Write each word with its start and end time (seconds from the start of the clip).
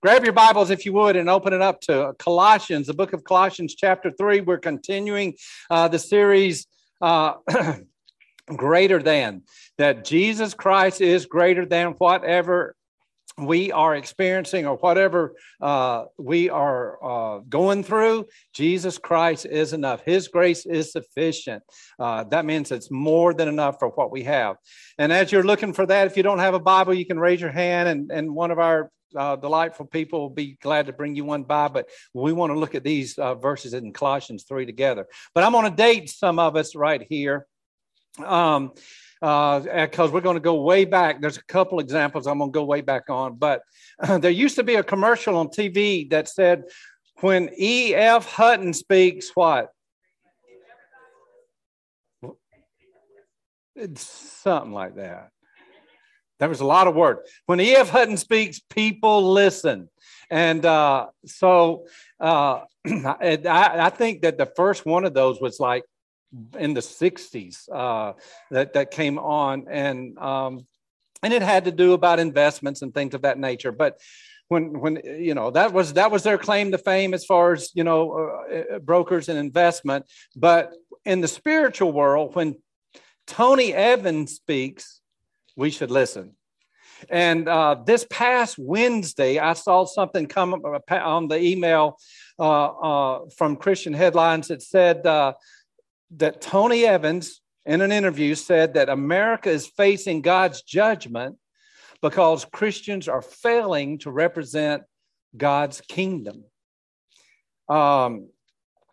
Grab 0.00 0.22
your 0.22 0.32
Bibles, 0.32 0.70
if 0.70 0.86
you 0.86 0.92
would, 0.92 1.16
and 1.16 1.28
open 1.28 1.52
it 1.52 1.60
up 1.60 1.80
to 1.80 2.14
Colossians, 2.20 2.86
the 2.86 2.94
book 2.94 3.12
of 3.12 3.24
Colossians, 3.24 3.74
chapter 3.74 4.12
3. 4.12 4.42
We're 4.42 4.58
continuing 4.58 5.34
uh, 5.70 5.88
the 5.88 5.98
series 5.98 6.68
uh, 7.02 7.32
Greater 8.46 9.02
Than, 9.02 9.42
that 9.76 10.04
Jesus 10.04 10.54
Christ 10.54 11.00
is 11.00 11.26
greater 11.26 11.66
than 11.66 11.94
whatever 11.98 12.76
we 13.36 13.72
are 13.72 13.96
experiencing 13.96 14.68
or 14.68 14.76
whatever 14.76 15.34
uh, 15.60 16.04
we 16.16 16.48
are 16.48 17.04
uh, 17.04 17.38
going 17.48 17.82
through, 17.82 18.26
Jesus 18.54 18.98
Christ 18.98 19.46
is 19.46 19.72
enough. 19.72 20.02
His 20.04 20.28
grace 20.28 20.64
is 20.64 20.92
sufficient. 20.92 21.64
Uh, 21.98 22.22
that 22.30 22.44
means 22.44 22.70
it's 22.70 22.90
more 22.90 23.34
than 23.34 23.48
enough 23.48 23.80
for 23.80 23.88
what 23.88 24.12
we 24.12 24.22
have. 24.22 24.58
And 24.96 25.12
as 25.12 25.32
you're 25.32 25.42
looking 25.42 25.72
for 25.72 25.86
that, 25.86 26.06
if 26.06 26.16
you 26.16 26.22
don't 26.22 26.38
have 26.38 26.54
a 26.54 26.60
Bible, 26.60 26.94
you 26.94 27.04
can 27.04 27.18
raise 27.18 27.40
your 27.40 27.50
hand, 27.50 27.88
and, 27.88 28.12
and 28.12 28.32
one 28.32 28.52
of 28.52 28.60
our 28.60 28.92
uh, 29.16 29.36
delightful 29.36 29.86
people 29.86 30.20
will 30.20 30.30
be 30.30 30.56
glad 30.60 30.86
to 30.86 30.92
bring 30.92 31.14
you 31.14 31.24
one 31.24 31.42
by. 31.42 31.68
But 31.68 31.88
we 32.14 32.32
want 32.32 32.52
to 32.52 32.58
look 32.58 32.74
at 32.74 32.84
these 32.84 33.18
uh, 33.18 33.34
verses 33.34 33.74
in 33.74 33.92
Colossians 33.92 34.44
3 34.44 34.66
together. 34.66 35.06
But 35.34 35.44
I'm 35.44 35.52
going 35.52 35.70
to 35.70 35.76
date 35.76 36.10
some 36.10 36.38
of 36.38 36.56
us 36.56 36.74
right 36.74 37.04
here. 37.08 37.46
Um, 38.24 38.72
because 39.20 39.98
uh, 39.98 40.10
we're 40.12 40.20
going 40.20 40.36
to 40.36 40.40
go 40.40 40.62
way 40.62 40.84
back. 40.84 41.20
There's 41.20 41.38
a 41.38 41.44
couple 41.44 41.80
examples 41.80 42.26
I'm 42.26 42.38
going 42.38 42.52
to 42.52 42.56
go 42.56 42.64
way 42.64 42.82
back 42.82 43.10
on, 43.10 43.34
but 43.34 43.62
uh, 44.00 44.18
there 44.22 44.30
used 44.30 44.56
to 44.56 44.62
be 44.62 44.76
a 44.76 44.82
commercial 44.84 45.36
on 45.36 45.48
TV 45.48 46.08
that 46.10 46.28
said, 46.28 46.64
"When 47.20 47.50
E.F. 47.58 48.30
Hutton 48.32 48.72
speaks, 48.72 49.30
what?" 49.34 49.72
It's 53.74 54.02
something 54.02 54.72
like 54.72 54.96
that. 54.96 55.30
There 56.38 56.48
was 56.48 56.60
a 56.60 56.66
lot 56.66 56.86
of 56.86 56.94
words. 56.94 57.20
When 57.46 57.60
E.F. 57.60 57.90
Hutton 57.90 58.16
speaks, 58.16 58.60
people 58.60 59.32
listen. 59.32 59.88
And 60.30 60.64
uh, 60.64 61.08
so 61.26 61.86
uh, 62.20 62.60
I, 62.86 63.38
I, 63.46 63.90
think 63.90 64.22
that 64.22 64.38
the 64.38 64.46
first 64.46 64.84
one 64.84 65.04
of 65.04 65.14
those 65.14 65.40
was 65.40 65.58
like 65.58 65.84
in 66.58 66.74
the 66.74 66.80
60s 66.80 67.68
uh, 67.72 68.12
that, 68.50 68.74
that 68.74 68.90
came 68.90 69.18
on 69.18 69.66
and 69.70 70.18
um, 70.18 70.66
and 71.22 71.32
it 71.32 71.42
had 71.42 71.64
to 71.64 71.72
do 71.72 71.94
about 71.94 72.20
investments 72.20 72.82
and 72.82 72.92
things 72.92 73.14
of 73.14 73.22
that 73.22 73.38
nature 73.38 73.72
but 73.72 73.98
when 74.48 74.78
when 74.80 75.00
you 75.04 75.34
know 75.34 75.50
that 75.50 75.72
was 75.72 75.94
that 75.94 76.10
was 76.10 76.22
their 76.22 76.38
claim 76.38 76.70
to 76.72 76.78
fame 76.78 77.14
as 77.14 77.24
far 77.24 77.52
as 77.52 77.70
you 77.74 77.84
know 77.84 78.12
uh, 78.50 78.74
uh, 78.76 78.78
brokers 78.78 79.28
and 79.28 79.38
investment 79.38 80.04
but 80.36 80.72
in 81.04 81.20
the 81.20 81.28
spiritual 81.28 81.92
world 81.92 82.34
when 82.34 82.56
tony 83.26 83.72
evans 83.72 84.34
speaks 84.34 85.00
we 85.58 85.70
should 85.70 85.90
listen 85.90 86.34
and 87.10 87.48
uh, 87.48 87.76
this 87.84 88.06
past 88.08 88.56
wednesday 88.58 89.38
i 89.38 89.52
saw 89.52 89.84
something 89.84 90.26
come 90.26 90.54
up 90.54 90.90
on 90.90 91.28
the 91.28 91.38
email 91.38 91.98
uh, 92.38 92.66
uh, 92.66 93.20
from 93.36 93.56
christian 93.56 93.92
headlines 93.92 94.48
that 94.48 94.62
said 94.62 95.02
that 96.16 96.40
Tony 96.40 96.84
Evans, 96.84 97.40
in 97.66 97.80
an 97.80 97.92
interview, 97.92 98.34
said 98.34 98.74
that 98.74 98.88
America 98.88 99.50
is 99.50 99.66
facing 99.66 100.22
God's 100.22 100.62
judgment 100.62 101.36
because 102.00 102.44
Christians 102.46 103.08
are 103.08 103.22
failing 103.22 103.98
to 103.98 104.10
represent 104.10 104.84
God's 105.36 105.80
kingdom. 105.82 106.44
Um, 107.68 108.30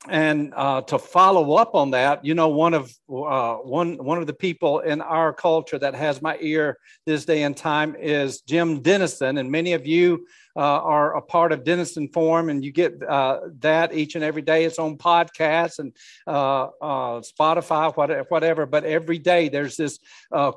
and 0.10 0.54
uh, 0.56 0.82
to 0.82 1.00
follow 1.00 1.56
up 1.56 1.76
on 1.76 1.92
that, 1.92 2.24
you 2.24 2.34
know, 2.34 2.50
one 2.50 2.74
of 2.74 2.92
uh, 3.10 3.56
one 3.56 3.98
one 4.04 4.18
of 4.18 4.28
the 4.28 4.34
people 4.34 4.80
in 4.80 5.02
our 5.02 5.34
culture 5.34 5.80
that 5.80 5.96
has 5.96 6.22
my 6.22 6.38
ear 6.42 6.78
this 7.06 7.26
day 7.26 7.44
and 7.44 7.56
time 7.56 7.96
is 7.96 8.42
Jim 8.42 8.82
Denison, 8.82 9.38
and 9.38 9.52
many 9.52 9.74
of 9.74 9.86
you 9.86 10.28
uh, 10.56 10.60
are 10.60 11.16
a 11.16 11.22
part 11.22 11.52
of 11.52 11.64
Denison 11.64 12.08
Forum, 12.08 12.50
and 12.50 12.64
you 12.64 12.72
get 12.72 13.02
uh, 13.04 13.42
that 13.60 13.94
each 13.94 14.16
and 14.16 14.24
every 14.24 14.42
day. 14.42 14.66
It's 14.66 14.80
on 14.80 14.98
podcasts 14.98 15.80
and 15.80 15.94
uh, 16.28 16.70
uh, 16.82 17.22
Spotify, 17.22 17.96
whatever. 18.30 18.66
But 18.66 18.84
every 18.84 19.20
day 19.20 19.50
there's 19.50 19.76
this 19.76 20.00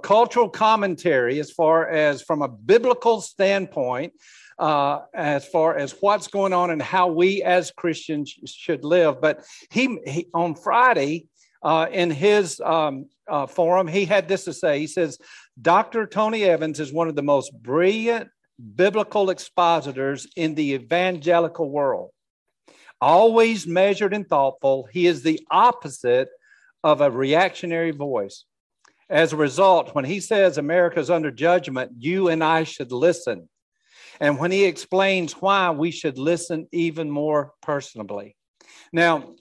cultural 0.03 0.49
commentary 0.49 1.41
as 1.41 1.51
far 1.51 1.89
as 1.89 2.23
from 2.23 2.43
a 2.43 2.49
biblical 2.49 3.21
standpoint 3.21 4.13
uh, 4.59 5.01
as 5.15 5.47
far 5.47 5.77
as 5.77 5.95
what's 6.01 6.29
going 6.29 6.53
on 6.53 6.71
and 6.71 6.83
how 6.83 7.09
we 7.09 7.43
as 7.43 7.71
Christians 7.71 8.35
should 8.47 8.85
live. 8.85 9.21
But 9.21 9.45
he, 9.71 9.99
he 10.07 10.29
on 10.35 10.55
Friday 10.55 11.27
uh, 11.63 11.87
in 11.93 12.11
his 12.11 12.61
um, 12.61 13.07
uh, 13.29 13.47
forum, 13.47 13.87
he 13.87 14.05
had 14.05 14.29
this 14.29 14.45
to 14.45 14.53
say. 14.53 14.81
He 14.81 14.87
says, 14.87 15.19
Dr. 15.61 16.07
Tony 16.07 16.45
Evans 16.45 16.81
is 16.81 16.93
one 16.93 17.09
of 17.09 17.17
the 17.17 17.23
most 17.23 17.53
brilliant 17.63 18.29
biblical 18.77 19.31
expositors 19.31 20.27
in 20.37 20.55
the 20.55 20.73
evangelical 20.73 21.71
world. 21.71 22.11
Always 23.01 23.67
measured 23.67 24.13
and 24.13 24.29
thoughtful, 24.29 24.89
he 24.93 25.07
is 25.07 25.23
the 25.23 25.41
opposite 25.51 26.29
of 26.83 27.01
a 27.01 27.11
reactionary 27.11 27.93
voice. 27.93 28.45
As 29.09 29.33
a 29.33 29.37
result, 29.37 29.95
when 29.95 30.05
he 30.05 30.21
says 30.21 30.59
America's 30.59 31.11
under 31.11 31.31
judgment, 31.31 31.93
you 31.99 32.29
and 32.29 32.43
I 32.43 32.65
should 32.65 32.93
listen 32.93 33.49
and 34.21 34.39
when 34.39 34.51
he 34.51 34.65
explains 34.65 35.33
why 35.35 35.71
we 35.71 35.91
should 35.91 36.19
listen 36.19 36.67
even 36.73 37.11
more 37.11 37.53
personally. 37.63 38.37
Now, 38.93 39.35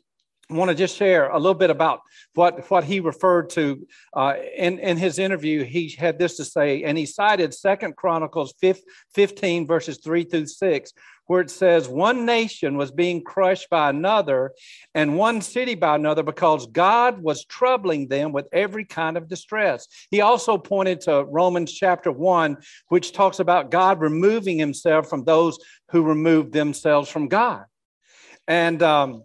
I 0.50 0.54
want 0.54 0.70
to 0.70 0.76
just 0.76 0.96
share 0.96 1.30
a 1.30 1.38
little 1.38 1.54
bit 1.54 1.70
about 1.70 2.02
what, 2.34 2.72
what 2.72 2.86
he 2.86 3.02
referred 3.02 3.50
to 3.52 3.86
uh, 4.14 4.36
in, 4.56 4.80
in 4.80 4.96
his 4.96 5.20
interview. 5.20 5.66
He 5.66 5.90
had 5.90 6.18
this 6.18 6.38
to 6.38 6.46
say, 6.46 6.84
and 6.84 6.98
he 6.98 7.06
cited 7.06 7.54
Second 7.54 7.98
Chronicles 7.98 8.54
15, 8.62 9.68
verses 9.68 10.00
3 10.02 10.24
through 10.24 10.46
6, 10.46 10.94
where 11.26 11.42
it 11.42 11.52
says, 11.52 11.90
One 11.90 12.26
nation 12.26 12.78
was 12.78 12.92
being 12.92 13.26
crushed 13.26 13.70
by 13.70 13.90
another, 13.90 14.54
and 14.96 15.18
one 15.18 15.42
city 15.42 15.76
by 15.76 15.96
another, 15.96 16.24
because 16.24 16.66
God 16.68 17.22
was 17.22 17.44
troubling 17.44 18.08
them 18.08 18.32
with 18.32 18.48
every 18.54 18.86
kind 18.86 19.18
of 19.18 19.28
distress. 19.28 19.86
He 20.12 20.22
also 20.22 20.58
pointed 20.58 21.02
to 21.02 21.26
Romans 21.26 21.74
chapter 21.74 22.10
1, 22.10 22.56
which 22.88 23.12
talks 23.12 23.40
about 23.40 23.70
God 23.70 24.00
removing 24.00 24.58
himself 24.58 25.10
from 25.10 25.26
those 25.26 25.60
who 25.92 26.04
removed 26.04 26.54
themselves 26.54 27.10
from 27.10 27.28
God. 27.28 27.66
And 28.48 28.82
um, 28.82 29.24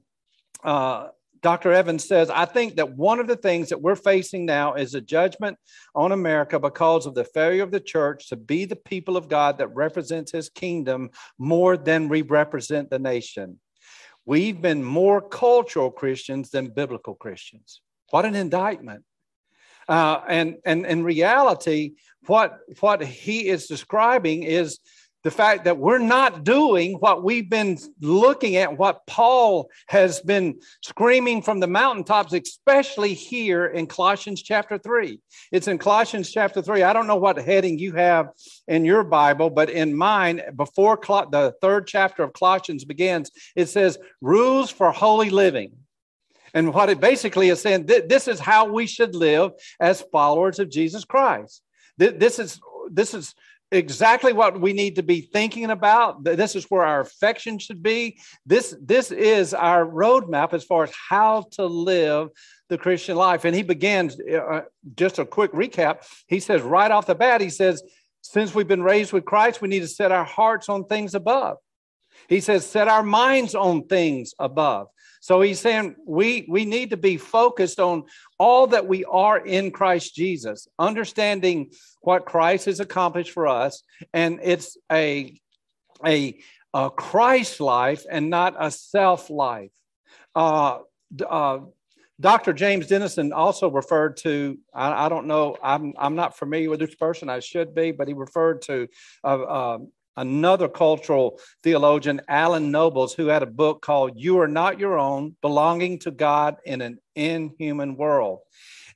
uh, 0.62 1.08
Dr. 1.42 1.72
Evans 1.72 2.06
says, 2.06 2.30
I 2.30 2.44
think 2.44 2.76
that 2.76 2.96
one 2.96 3.18
of 3.18 3.26
the 3.26 3.36
things 3.36 3.68
that 3.70 3.82
we're 3.82 3.96
facing 3.96 4.46
now 4.46 4.74
is 4.74 4.94
a 4.94 5.00
judgment 5.00 5.58
on 5.94 6.12
America 6.12 6.58
because 6.60 7.04
of 7.04 7.14
the 7.14 7.24
failure 7.24 7.64
of 7.64 7.72
the 7.72 7.80
church 7.80 8.28
to 8.28 8.36
be 8.36 8.64
the 8.64 8.76
people 8.76 9.16
of 9.16 9.28
God 9.28 9.58
that 9.58 9.74
represents 9.74 10.30
his 10.30 10.48
kingdom 10.48 11.10
more 11.38 11.76
than 11.76 12.08
we 12.08 12.22
represent 12.22 12.90
the 12.90 13.00
nation. 13.00 13.58
We've 14.24 14.60
been 14.62 14.84
more 14.84 15.20
cultural 15.20 15.90
Christians 15.90 16.50
than 16.50 16.68
biblical 16.68 17.16
Christians. 17.16 17.80
What 18.10 18.24
an 18.24 18.36
indictment. 18.36 19.02
Uh, 19.88 20.20
and, 20.28 20.58
and 20.64 20.86
in 20.86 21.02
reality, 21.02 21.94
what, 22.26 22.60
what 22.78 23.02
he 23.02 23.48
is 23.48 23.66
describing 23.66 24.44
is 24.44 24.78
the 25.24 25.30
fact 25.30 25.64
that 25.64 25.78
we're 25.78 25.98
not 25.98 26.44
doing 26.44 26.94
what 26.94 27.22
we've 27.22 27.48
been 27.48 27.78
looking 28.00 28.56
at, 28.56 28.76
what 28.76 29.06
Paul 29.06 29.70
has 29.88 30.20
been 30.20 30.58
screaming 30.82 31.42
from 31.42 31.60
the 31.60 31.66
mountaintops, 31.66 32.32
especially 32.32 33.14
here 33.14 33.66
in 33.66 33.86
Colossians 33.86 34.42
chapter 34.42 34.78
3. 34.78 35.20
It's 35.52 35.68
in 35.68 35.78
Colossians 35.78 36.30
chapter 36.30 36.60
3. 36.60 36.82
I 36.82 36.92
don't 36.92 37.06
know 37.06 37.16
what 37.16 37.38
heading 37.38 37.78
you 37.78 37.92
have 37.94 38.30
in 38.66 38.84
your 38.84 39.04
Bible, 39.04 39.50
but 39.50 39.70
in 39.70 39.96
mine, 39.96 40.42
before 40.56 40.98
the 41.06 41.54
third 41.60 41.86
chapter 41.86 42.22
of 42.22 42.32
Colossians 42.32 42.84
begins, 42.84 43.30
it 43.54 43.66
says, 43.66 43.98
Rules 44.20 44.70
for 44.70 44.90
Holy 44.90 45.30
Living. 45.30 45.72
And 46.54 46.74
what 46.74 46.90
it 46.90 47.00
basically 47.00 47.48
is 47.48 47.62
saying, 47.62 47.86
this 47.86 48.28
is 48.28 48.38
how 48.38 48.66
we 48.66 48.86
should 48.86 49.14
live 49.14 49.52
as 49.80 50.04
followers 50.12 50.58
of 50.58 50.68
Jesus 50.68 51.04
Christ. 51.04 51.62
This 51.96 52.38
is 52.38 52.60
this 52.90 53.14
is 53.14 53.34
exactly 53.72 54.32
what 54.32 54.60
we 54.60 54.72
need 54.72 54.96
to 54.96 55.02
be 55.02 55.22
thinking 55.22 55.70
about. 55.70 56.22
This 56.22 56.54
is 56.54 56.66
where 56.66 56.84
our 56.84 57.00
affection 57.00 57.58
should 57.58 57.82
be. 57.82 58.18
This, 58.46 58.76
this 58.80 59.10
is 59.10 59.54
our 59.54 59.84
roadmap 59.86 60.52
as 60.52 60.62
far 60.62 60.84
as 60.84 60.92
how 61.08 61.46
to 61.52 61.66
live 61.66 62.28
the 62.68 62.78
Christian 62.78 63.16
life. 63.16 63.44
And 63.44 63.56
he 63.56 63.62
begins, 63.62 64.18
uh, 64.20 64.62
just 64.94 65.18
a 65.18 65.24
quick 65.24 65.52
recap. 65.52 66.06
He 66.26 66.38
says, 66.38 66.62
right 66.62 66.90
off 66.90 67.06
the 67.06 67.14
bat, 67.14 67.40
he 67.40 67.50
says, 67.50 67.82
since 68.20 68.54
we've 68.54 68.68
been 68.68 68.82
raised 68.82 69.12
with 69.12 69.24
Christ, 69.24 69.60
we 69.60 69.68
need 69.68 69.80
to 69.80 69.88
set 69.88 70.12
our 70.12 70.24
hearts 70.24 70.68
on 70.68 70.84
things 70.84 71.14
above. 71.14 71.56
He 72.28 72.40
says, 72.40 72.64
set 72.64 72.88
our 72.88 73.02
minds 73.02 73.54
on 73.54 73.88
things 73.88 74.34
above. 74.38 74.88
So 75.22 75.40
he's 75.40 75.60
saying 75.60 75.94
we, 76.04 76.46
we 76.48 76.64
need 76.64 76.90
to 76.90 76.96
be 76.96 77.16
focused 77.16 77.78
on 77.78 78.06
all 78.40 78.66
that 78.66 78.88
we 78.88 79.04
are 79.04 79.38
in 79.38 79.70
Christ 79.70 80.16
Jesus, 80.16 80.66
understanding 80.80 81.70
what 82.00 82.26
Christ 82.26 82.64
has 82.64 82.80
accomplished 82.80 83.30
for 83.30 83.46
us. 83.46 83.84
And 84.12 84.40
it's 84.42 84.76
a, 84.90 85.40
a, 86.04 86.40
a 86.74 86.90
Christ 86.90 87.60
life 87.60 88.04
and 88.10 88.30
not 88.30 88.56
a 88.58 88.72
self 88.72 89.30
life. 89.30 89.70
Uh, 90.34 90.78
uh, 91.24 91.58
Dr. 92.18 92.52
James 92.52 92.88
Denison 92.88 93.32
also 93.32 93.70
referred 93.70 94.16
to, 94.18 94.58
I, 94.74 95.06
I, 95.06 95.08
don't 95.08 95.28
know, 95.28 95.56
I'm, 95.62 95.92
I'm 95.98 96.16
not 96.16 96.36
familiar 96.36 96.68
with 96.68 96.80
this 96.80 96.96
person, 96.96 97.28
I 97.28 97.38
should 97.38 97.76
be, 97.76 97.92
but 97.92 98.08
he 98.08 98.14
referred 98.14 98.62
to 98.62 98.88
uh, 99.22 99.78
another 100.16 100.68
cultural 100.68 101.38
theologian, 101.62 102.20
Alan 102.28 102.70
Nobles, 102.70 103.14
who 103.14 103.26
had 103.26 103.42
a 103.42 103.46
book 103.46 103.82
called 103.82 104.12
You 104.16 104.38
Are 104.40 104.48
Not 104.48 104.78
Your 104.78 104.98
Own 104.98 105.36
Belonging 105.42 105.98
to 106.00 106.10
God 106.10 106.56
in 106.64 106.80
an 106.80 106.98
Inhuman 107.14 107.96
World. 107.96 108.40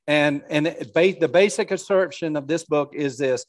And, 0.06 0.42
and 0.48 0.66
the 0.66 1.30
basic 1.32 1.70
assertion 1.70 2.36
of 2.36 2.46
this 2.46 2.64
book 2.64 2.92
is 2.94 3.18
this 3.18 3.44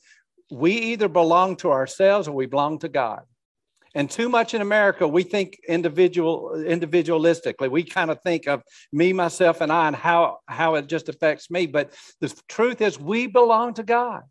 we 0.49 0.71
either 0.71 1.09
belong 1.09 1.57
to 1.57 1.71
ourselves 1.71 2.27
or 2.27 2.31
we 2.31 2.45
belong 2.45 2.79
to 2.79 2.89
God. 2.89 3.21
And 3.93 4.09
too 4.09 4.29
much 4.29 4.53
in 4.53 4.61
America, 4.61 5.07
we 5.07 5.23
think 5.23 5.57
individual 5.67 6.51
individualistically. 6.55 7.69
We 7.69 7.83
kind 7.83 8.11
of 8.11 8.21
think 8.21 8.47
of 8.47 8.61
me, 8.91 9.11
myself, 9.11 9.61
and 9.61 9.71
I, 9.71 9.87
and 9.87 9.95
how 9.95 10.39
how 10.45 10.75
it 10.75 10.87
just 10.87 11.09
affects 11.09 11.49
me. 11.49 11.65
But 11.65 11.93
the 12.21 12.33
truth 12.47 12.81
is, 12.81 12.99
we 12.99 13.27
belong 13.27 13.73
to 13.75 13.83
God. 13.83 14.21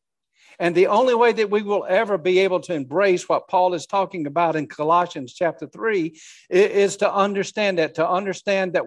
And 0.58 0.74
the 0.74 0.86
only 0.86 1.14
way 1.14 1.32
that 1.32 1.50
we 1.50 1.62
will 1.62 1.86
ever 1.88 2.16
be 2.18 2.38
able 2.40 2.60
to 2.60 2.74
embrace 2.74 3.28
what 3.28 3.48
Paul 3.48 3.74
is 3.74 3.86
talking 3.86 4.26
about 4.26 4.56
in 4.56 4.66
Colossians 4.66 5.34
chapter 5.34 5.66
3 5.66 6.18
is 6.50 6.96
to 6.98 7.12
understand 7.12 7.78
that, 7.78 7.94
to 7.96 8.08
understand 8.08 8.72
that 8.72 8.84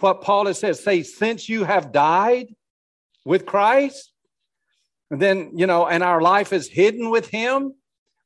what 0.00 0.22
Paul 0.22 0.52
said, 0.52 0.76
say, 0.76 1.02
since 1.02 1.48
you 1.48 1.64
have 1.64 1.92
died 1.92 2.54
with 3.24 3.46
Christ, 3.46 4.12
then, 5.10 5.52
you 5.54 5.66
know, 5.66 5.86
and 5.86 6.02
our 6.02 6.20
life 6.20 6.52
is 6.52 6.68
hidden 6.68 7.10
with 7.10 7.28
him, 7.28 7.74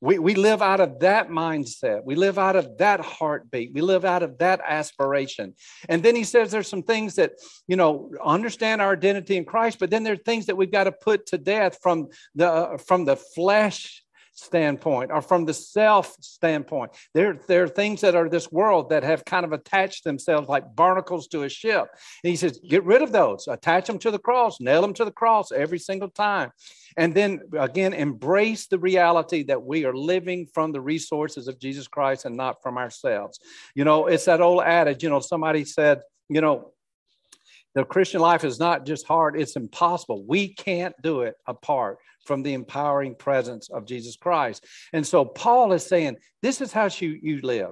we, 0.00 0.18
we 0.18 0.34
live 0.34 0.62
out 0.62 0.80
of 0.80 1.00
that 1.00 1.28
mindset. 1.28 2.04
We 2.04 2.14
live 2.14 2.38
out 2.38 2.56
of 2.56 2.78
that 2.78 3.00
heartbeat. 3.00 3.72
We 3.74 3.82
live 3.82 4.04
out 4.04 4.22
of 4.22 4.38
that 4.38 4.60
aspiration. 4.66 5.54
And 5.88 6.02
then 6.02 6.16
he 6.16 6.24
says 6.24 6.50
there's 6.50 6.68
some 6.68 6.82
things 6.82 7.16
that, 7.16 7.32
you 7.68 7.76
know, 7.76 8.10
understand 8.24 8.80
our 8.80 8.92
identity 8.92 9.36
in 9.36 9.44
Christ, 9.44 9.78
but 9.78 9.90
then 9.90 10.02
there 10.02 10.14
are 10.14 10.16
things 10.16 10.46
that 10.46 10.56
we've 10.56 10.72
got 10.72 10.84
to 10.84 10.92
put 10.92 11.26
to 11.26 11.38
death 11.38 11.78
from 11.82 12.08
the 12.34 12.82
from 12.86 13.04
the 13.04 13.16
flesh 13.16 14.02
standpoint 14.40 15.10
or 15.10 15.22
from 15.22 15.44
the 15.44 15.54
self 15.54 16.16
standpoint. 16.20 16.92
There, 17.14 17.38
there 17.46 17.64
are 17.64 17.68
things 17.68 18.00
that 18.00 18.14
are 18.14 18.28
this 18.28 18.50
world 18.50 18.90
that 18.90 19.02
have 19.02 19.24
kind 19.24 19.44
of 19.44 19.52
attached 19.52 20.04
themselves 20.04 20.48
like 20.48 20.74
barnacles 20.74 21.28
to 21.28 21.42
a 21.42 21.48
ship. 21.48 21.88
And 22.24 22.30
he 22.30 22.36
says, 22.36 22.60
get 22.66 22.84
rid 22.84 23.02
of 23.02 23.12
those, 23.12 23.46
attach 23.48 23.86
them 23.86 23.98
to 24.00 24.10
the 24.10 24.18
cross, 24.18 24.60
nail 24.60 24.82
them 24.82 24.94
to 24.94 25.04
the 25.04 25.10
cross 25.10 25.52
every 25.52 25.78
single 25.78 26.08
time. 26.08 26.50
And 26.96 27.14
then 27.14 27.40
again, 27.58 27.92
embrace 27.92 28.66
the 28.66 28.78
reality 28.78 29.44
that 29.44 29.62
we 29.62 29.84
are 29.84 29.94
living 29.94 30.46
from 30.52 30.72
the 30.72 30.80
resources 30.80 31.48
of 31.48 31.58
Jesus 31.58 31.86
Christ 31.86 32.24
and 32.24 32.36
not 32.36 32.62
from 32.62 32.78
ourselves. 32.78 33.38
You 33.74 33.84
know, 33.84 34.06
it's 34.06 34.24
that 34.24 34.40
old 34.40 34.62
adage, 34.62 35.02
you 35.02 35.10
know, 35.10 35.20
somebody 35.20 35.64
said, 35.64 36.00
you 36.28 36.40
know, 36.40 36.72
the 37.74 37.84
Christian 37.84 38.20
life 38.20 38.44
is 38.44 38.58
not 38.58 38.84
just 38.84 39.06
hard, 39.06 39.40
it's 39.40 39.56
impossible. 39.56 40.24
We 40.26 40.54
can't 40.54 40.94
do 41.02 41.22
it 41.22 41.34
apart 41.46 41.98
from 42.24 42.42
the 42.42 42.54
empowering 42.54 43.14
presence 43.14 43.70
of 43.70 43.86
Jesus 43.86 44.16
Christ. 44.16 44.64
And 44.92 45.06
so 45.06 45.24
Paul 45.24 45.72
is 45.72 45.86
saying, 45.86 46.16
this 46.42 46.60
is 46.60 46.72
how 46.72 46.88
you, 46.98 47.18
you 47.22 47.40
live. 47.42 47.70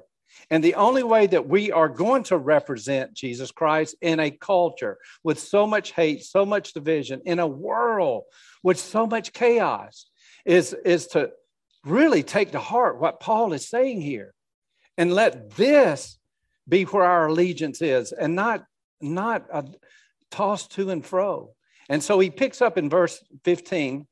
And 0.50 0.62
the 0.62 0.74
only 0.74 1.02
way 1.02 1.26
that 1.26 1.48
we 1.48 1.72
are 1.72 1.88
going 1.88 2.22
to 2.24 2.36
represent 2.36 3.14
Jesus 3.14 3.50
Christ 3.50 3.96
in 4.00 4.20
a 4.20 4.30
culture 4.30 4.98
with 5.24 5.38
so 5.38 5.66
much 5.66 5.92
hate, 5.92 6.22
so 6.22 6.46
much 6.46 6.74
division, 6.74 7.22
in 7.24 7.38
a 7.38 7.46
world 7.46 8.24
with 8.62 8.78
so 8.78 9.06
much 9.06 9.32
chaos, 9.32 10.06
is, 10.44 10.74
is 10.84 11.08
to 11.08 11.30
really 11.84 12.22
take 12.22 12.52
to 12.52 12.58
heart 12.58 13.00
what 13.00 13.20
Paul 13.20 13.52
is 13.52 13.68
saying 13.68 14.00
here 14.00 14.34
and 14.96 15.12
let 15.12 15.50
this 15.56 16.18
be 16.68 16.84
where 16.84 17.04
our 17.04 17.28
allegiance 17.28 17.80
is 17.80 18.12
and 18.12 18.34
not, 18.34 18.64
not 19.00 19.46
a 19.52 19.64
tossed 20.30 20.72
to 20.72 20.90
and 20.90 21.04
fro. 21.04 21.54
And 21.88 22.02
so 22.02 22.18
he 22.18 22.30
picks 22.30 22.60
up 22.60 22.76
in 22.76 22.90
verse 22.90 23.22
15 23.44 24.06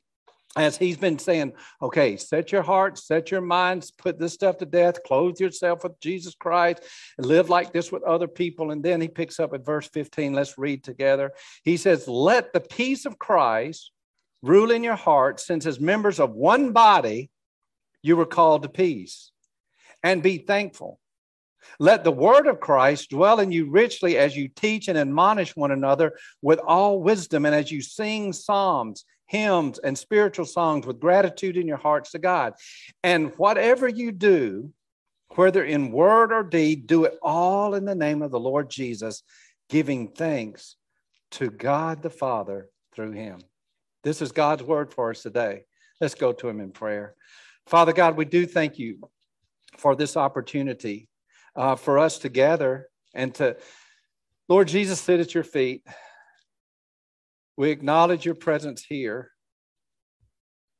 as 0.56 0.78
he's 0.78 0.96
been 0.96 1.18
saying, 1.18 1.52
okay, 1.82 2.16
set 2.16 2.50
your 2.50 2.62
hearts, 2.62 3.06
set 3.06 3.30
your 3.30 3.42
minds, 3.42 3.90
put 3.90 4.18
this 4.18 4.32
stuff 4.32 4.56
to 4.58 4.64
death, 4.64 5.02
clothe 5.04 5.38
yourself 5.38 5.84
with 5.84 6.00
Jesus 6.00 6.34
Christ, 6.34 6.82
live 7.18 7.50
like 7.50 7.72
this 7.72 7.92
with 7.92 8.02
other 8.04 8.26
people. 8.26 8.70
And 8.70 8.82
then 8.82 9.02
he 9.02 9.08
picks 9.08 9.38
up 9.38 9.52
at 9.52 9.66
verse 9.66 9.86
15. 9.88 10.32
Let's 10.32 10.56
read 10.56 10.82
together. 10.82 11.32
He 11.62 11.76
says, 11.76 12.08
Let 12.08 12.54
the 12.54 12.60
peace 12.60 13.04
of 13.04 13.18
Christ 13.18 13.92
rule 14.42 14.70
in 14.70 14.82
your 14.82 14.96
heart, 14.96 15.40
since 15.40 15.66
as 15.66 15.78
members 15.78 16.18
of 16.18 16.30
one 16.30 16.72
body, 16.72 17.30
you 18.02 18.16
were 18.16 18.26
called 18.26 18.62
to 18.62 18.68
peace, 18.68 19.32
and 20.02 20.22
be 20.22 20.38
thankful. 20.38 21.00
Let 21.78 22.04
the 22.04 22.12
word 22.12 22.46
of 22.46 22.60
Christ 22.60 23.10
dwell 23.10 23.40
in 23.40 23.52
you 23.52 23.70
richly 23.70 24.16
as 24.16 24.36
you 24.36 24.48
teach 24.48 24.88
and 24.88 24.98
admonish 24.98 25.54
one 25.56 25.70
another 25.70 26.16
with 26.42 26.58
all 26.60 27.00
wisdom, 27.00 27.46
and 27.46 27.54
as 27.54 27.70
you 27.70 27.82
sing 27.82 28.32
psalms 28.32 29.04
hymns 29.26 29.78
and 29.78 29.98
spiritual 29.98 30.44
songs 30.46 30.86
with 30.86 31.00
gratitude 31.00 31.56
in 31.56 31.66
your 31.66 31.76
hearts 31.76 32.12
to 32.12 32.18
God. 32.18 32.54
And 33.02 33.32
whatever 33.36 33.88
you 33.88 34.12
do, 34.12 34.72
whether 35.30 35.64
in 35.64 35.90
word 35.90 36.32
or 36.32 36.42
deed, 36.42 36.86
do 36.86 37.04
it 37.04 37.18
all 37.22 37.74
in 37.74 37.84
the 37.84 37.94
name 37.94 38.22
of 38.22 38.30
the 38.30 38.40
Lord 38.40 38.70
Jesus, 38.70 39.22
giving 39.68 40.08
thanks 40.08 40.76
to 41.32 41.50
God 41.50 42.02
the 42.02 42.10
Father 42.10 42.68
through 42.94 43.12
him. 43.12 43.40
This 44.04 44.22
is 44.22 44.32
God's 44.32 44.62
word 44.62 44.94
for 44.94 45.10
us 45.10 45.22
today. 45.22 45.64
Let's 46.00 46.14
go 46.14 46.32
to 46.32 46.48
him 46.48 46.60
in 46.60 46.70
prayer. 46.70 47.14
Father 47.66 47.92
God, 47.92 48.16
we 48.16 48.24
do 48.24 48.46
thank 48.46 48.78
you 48.78 48.98
for 49.76 49.96
this 49.96 50.16
opportunity 50.16 51.08
uh, 51.56 51.76
for 51.76 51.98
us 51.98 52.18
to 52.18 52.28
gather 52.28 52.88
and 53.14 53.34
to, 53.36 53.56
Lord 54.48 54.68
Jesus, 54.68 55.00
sit 55.00 55.20
at 55.20 55.34
your 55.34 55.44
feet. 55.44 55.82
We 57.56 57.70
acknowledge 57.70 58.24
your 58.24 58.34
presence 58.34 58.84
here, 58.84 59.30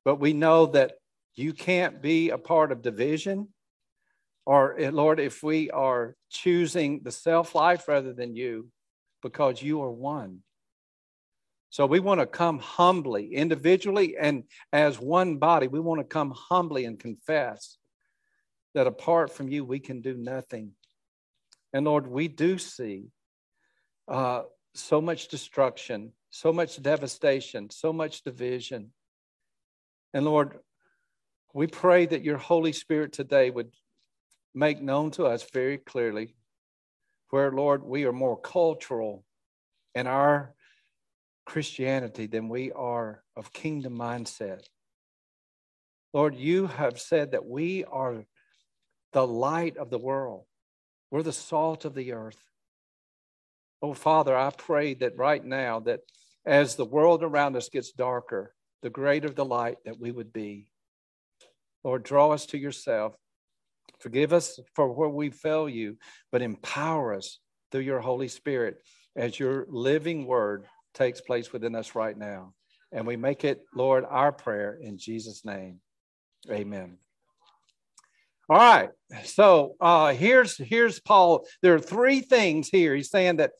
but 0.04 0.20
we 0.20 0.34
know 0.34 0.66
that 0.66 0.92
you 1.34 1.54
can't 1.54 2.02
be 2.02 2.30
a 2.30 2.38
part 2.38 2.70
of 2.70 2.82
division. 2.82 3.48
Or, 4.44 4.78
eh, 4.78 4.90
Lord, 4.92 5.18
if 5.18 5.42
we 5.42 5.70
are 5.70 6.14
choosing 6.30 7.00
the 7.02 7.10
self 7.10 7.54
life 7.54 7.88
rather 7.88 8.12
than 8.12 8.36
you, 8.36 8.68
because 9.22 9.62
you 9.62 9.82
are 9.82 9.90
one. 9.90 10.40
So 11.70 11.84
we 11.84 11.98
want 11.98 12.20
to 12.20 12.26
come 12.26 12.58
humbly, 12.58 13.34
individually, 13.34 14.16
and 14.18 14.44
as 14.72 15.00
one 15.00 15.38
body, 15.38 15.66
we 15.66 15.80
want 15.80 16.00
to 16.00 16.04
come 16.04 16.30
humbly 16.30 16.84
and 16.84 16.98
confess 16.98 17.76
that 18.76 18.86
apart 18.86 19.32
from 19.32 19.48
you, 19.48 19.64
we 19.64 19.80
can 19.80 20.00
do 20.00 20.14
nothing. 20.14 20.70
And 21.72 21.84
Lord, 21.84 22.06
we 22.06 22.28
do 22.28 22.56
see 22.58 23.10
uh, 24.06 24.42
so 24.74 25.00
much 25.00 25.26
destruction 25.26 26.12
so 26.36 26.52
much 26.52 26.82
devastation, 26.82 27.70
so 27.70 27.94
much 27.94 28.22
division. 28.22 28.92
And 30.12 30.26
Lord, 30.26 30.58
we 31.54 31.66
pray 31.66 32.04
that 32.04 32.22
your 32.22 32.36
Holy 32.36 32.72
Spirit 32.72 33.14
today 33.14 33.48
would 33.48 33.70
make 34.54 34.82
known 34.82 35.10
to 35.12 35.24
us 35.24 35.46
very 35.50 35.78
clearly 35.78 36.34
where, 37.30 37.50
Lord, 37.50 37.82
we 37.84 38.04
are 38.04 38.12
more 38.12 38.38
cultural 38.38 39.24
in 39.94 40.06
our 40.06 40.54
Christianity 41.46 42.26
than 42.26 42.50
we 42.50 42.70
are 42.72 43.22
of 43.34 43.52
kingdom 43.54 43.96
mindset. 43.96 44.62
Lord, 46.12 46.34
you 46.34 46.66
have 46.66 47.00
said 47.00 47.32
that 47.32 47.46
we 47.46 47.84
are 47.84 48.26
the 49.16 49.26
light 49.26 49.78
of 49.78 49.88
the 49.88 49.98
world, 49.98 50.44
we're 51.10 51.22
the 51.22 51.32
salt 51.32 51.86
of 51.86 51.94
the 51.94 52.12
earth. 52.12 52.38
Oh, 53.80 53.94
Father, 53.94 54.36
I 54.36 54.50
pray 54.50 54.92
that 54.92 55.16
right 55.16 55.42
now 55.42 55.80
that 55.80 56.00
as 56.44 56.74
the 56.74 56.84
world 56.84 57.22
around 57.22 57.56
us 57.56 57.70
gets 57.70 57.92
darker, 57.92 58.52
the 58.82 58.90
greater 58.90 59.30
the 59.30 59.42
light 59.42 59.78
that 59.86 59.98
we 59.98 60.10
would 60.10 60.34
be. 60.34 60.68
Lord, 61.82 62.02
draw 62.02 62.30
us 62.30 62.44
to 62.48 62.58
yourself. 62.58 63.14
Forgive 64.00 64.34
us 64.34 64.60
for 64.74 64.92
where 64.92 65.08
we 65.08 65.30
fail 65.30 65.66
you, 65.66 65.96
but 66.30 66.42
empower 66.42 67.14
us 67.14 67.38
through 67.72 67.80
your 67.80 68.00
Holy 68.00 68.28
Spirit 68.28 68.82
as 69.16 69.40
your 69.40 69.64
living 69.70 70.26
word 70.26 70.66
takes 70.92 71.22
place 71.22 71.54
within 71.54 71.74
us 71.74 71.94
right 71.94 72.18
now. 72.18 72.52
And 72.92 73.06
we 73.06 73.16
make 73.16 73.44
it, 73.44 73.62
Lord, 73.74 74.04
our 74.06 74.30
prayer 74.30 74.78
in 74.78 74.98
Jesus' 74.98 75.42
name. 75.42 75.80
Amen. 76.50 76.98
All 78.48 78.58
right. 78.58 78.90
So 79.24 79.74
uh, 79.80 80.12
here's 80.14 80.56
here's 80.56 81.00
Paul. 81.00 81.46
There 81.62 81.74
are 81.74 81.80
three 81.80 82.20
things 82.20 82.68
here. 82.68 82.94
He's 82.94 83.10
saying 83.10 83.36
that 83.36 83.52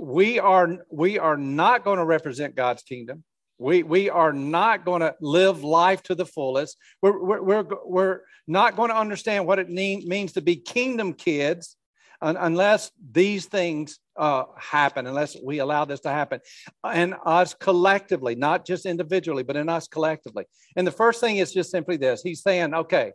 we 0.00 0.38
are 0.38 0.78
we 0.90 1.18
are 1.18 1.36
not 1.36 1.84
going 1.84 1.98
to 1.98 2.04
represent 2.04 2.54
God's 2.54 2.82
kingdom. 2.82 3.24
We, 3.58 3.82
we 3.82 4.08
are 4.08 4.32
not 4.32 4.86
going 4.86 5.02
to 5.02 5.14
live 5.20 5.62
life 5.62 6.02
to 6.04 6.14
the 6.14 6.24
fullest. 6.24 6.78
We're, 7.02 7.22
we're, 7.22 7.42
we're, 7.42 7.64
we're 7.84 8.20
not 8.46 8.74
going 8.74 8.88
to 8.88 8.96
understand 8.96 9.46
what 9.46 9.58
it 9.58 9.68
mean, 9.68 10.08
means 10.08 10.32
to 10.32 10.40
be 10.40 10.56
kingdom 10.56 11.12
kids 11.12 11.76
un, 12.22 12.38
unless 12.38 12.90
these 13.12 13.44
things 13.44 13.98
uh, 14.16 14.44
happen, 14.58 15.06
unless 15.06 15.36
we 15.44 15.58
allow 15.58 15.84
this 15.84 16.00
to 16.00 16.08
happen. 16.08 16.40
And 16.82 17.14
us 17.26 17.52
collectively, 17.52 18.34
not 18.34 18.66
just 18.66 18.86
individually, 18.86 19.42
but 19.42 19.56
in 19.56 19.68
us 19.68 19.88
collectively. 19.88 20.44
And 20.76 20.86
the 20.86 20.92
first 20.92 21.20
thing 21.20 21.36
is 21.36 21.52
just 21.52 21.70
simply 21.70 21.98
this 21.98 22.22
He's 22.22 22.42
saying, 22.42 22.72
okay, 22.72 23.12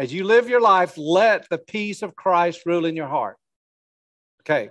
as 0.00 0.14
you 0.14 0.24
live 0.24 0.48
your 0.48 0.62
life, 0.62 0.96
let 0.96 1.46
the 1.50 1.58
peace 1.58 2.00
of 2.00 2.16
Christ 2.16 2.62
rule 2.64 2.86
in 2.86 2.96
your 2.96 3.06
heart. 3.06 3.36
Okay, 4.42 4.70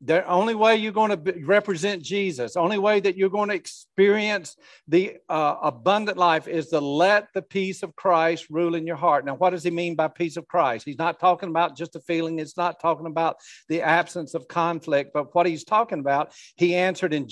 the 0.00 0.26
only 0.26 0.54
way 0.54 0.76
you're 0.76 0.90
going 0.90 1.10
to 1.10 1.34
represent 1.44 2.02
Jesus, 2.02 2.56
only 2.56 2.78
way 2.78 2.98
that 2.98 3.14
you're 3.14 3.28
going 3.28 3.50
to 3.50 3.54
experience 3.54 4.56
the 4.88 5.18
uh, 5.28 5.56
abundant 5.62 6.16
life 6.16 6.48
is 6.48 6.68
to 6.68 6.80
let 6.80 7.28
the 7.34 7.42
peace 7.42 7.82
of 7.82 7.94
Christ 7.94 8.46
rule 8.48 8.74
in 8.74 8.86
your 8.86 8.96
heart. 8.96 9.26
Now, 9.26 9.34
what 9.34 9.50
does 9.50 9.64
he 9.64 9.70
mean 9.70 9.96
by 9.96 10.08
peace 10.08 10.38
of 10.38 10.48
Christ? 10.48 10.86
He's 10.86 10.98
not 10.98 11.20
talking 11.20 11.50
about 11.50 11.76
just 11.76 11.94
a 11.94 12.00
feeling, 12.00 12.38
it's 12.38 12.56
not 12.56 12.80
talking 12.80 13.06
about 13.06 13.36
the 13.68 13.82
absence 13.82 14.32
of 14.32 14.48
conflict, 14.48 15.10
but 15.12 15.34
what 15.34 15.44
he's 15.44 15.64
talking 15.64 15.98
about, 15.98 16.32
he 16.56 16.74
answered 16.74 17.12
in 17.12 17.28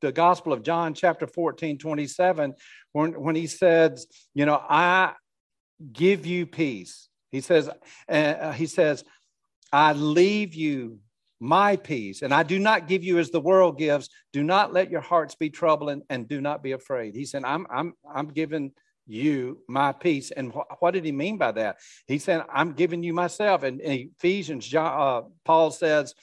the 0.00 0.12
Gospel 0.12 0.52
of 0.52 0.62
John, 0.62 0.94
chapter 0.94 1.26
14, 1.26 1.78
27, 1.78 2.54
when, 2.92 3.20
when 3.20 3.34
he 3.34 3.48
says, 3.48 4.06
You 4.34 4.46
know, 4.46 4.62
I 4.68 5.14
give 5.92 6.26
you 6.26 6.46
peace. 6.46 7.08
He 7.30 7.40
says, 7.40 7.70
uh, 8.08 8.52
he 8.52 8.66
says, 8.66 9.04
I 9.72 9.92
leave 9.92 10.54
you 10.54 10.98
my 11.38 11.76
peace, 11.76 12.22
and 12.22 12.34
I 12.34 12.42
do 12.42 12.58
not 12.58 12.86
give 12.86 13.02
you 13.02 13.18
as 13.18 13.30
the 13.30 13.40
world 13.40 13.78
gives. 13.78 14.10
Do 14.32 14.42
not 14.42 14.72
let 14.72 14.90
your 14.90 15.00
hearts 15.00 15.34
be 15.34 15.48
troubled, 15.48 15.90
and, 15.90 16.02
and 16.10 16.28
do 16.28 16.40
not 16.40 16.62
be 16.62 16.72
afraid. 16.72 17.14
He 17.14 17.24
said, 17.24 17.44
I'm, 17.44 17.66
I'm, 17.70 17.94
I'm 18.12 18.28
giving 18.28 18.72
you 19.06 19.62
my 19.68 19.92
peace. 19.92 20.30
And 20.30 20.52
wh- 20.52 20.82
what 20.82 20.92
did 20.92 21.04
he 21.04 21.12
mean 21.12 21.38
by 21.38 21.52
that? 21.52 21.78
He 22.06 22.18
said, 22.18 22.44
I'm 22.52 22.72
giving 22.72 23.02
you 23.02 23.14
myself. 23.14 23.62
And 23.62 23.80
in 23.80 24.10
Ephesians, 24.18 24.66
John, 24.66 25.00
uh, 25.00 25.28
Paul 25.44 25.70
says, 25.70 26.14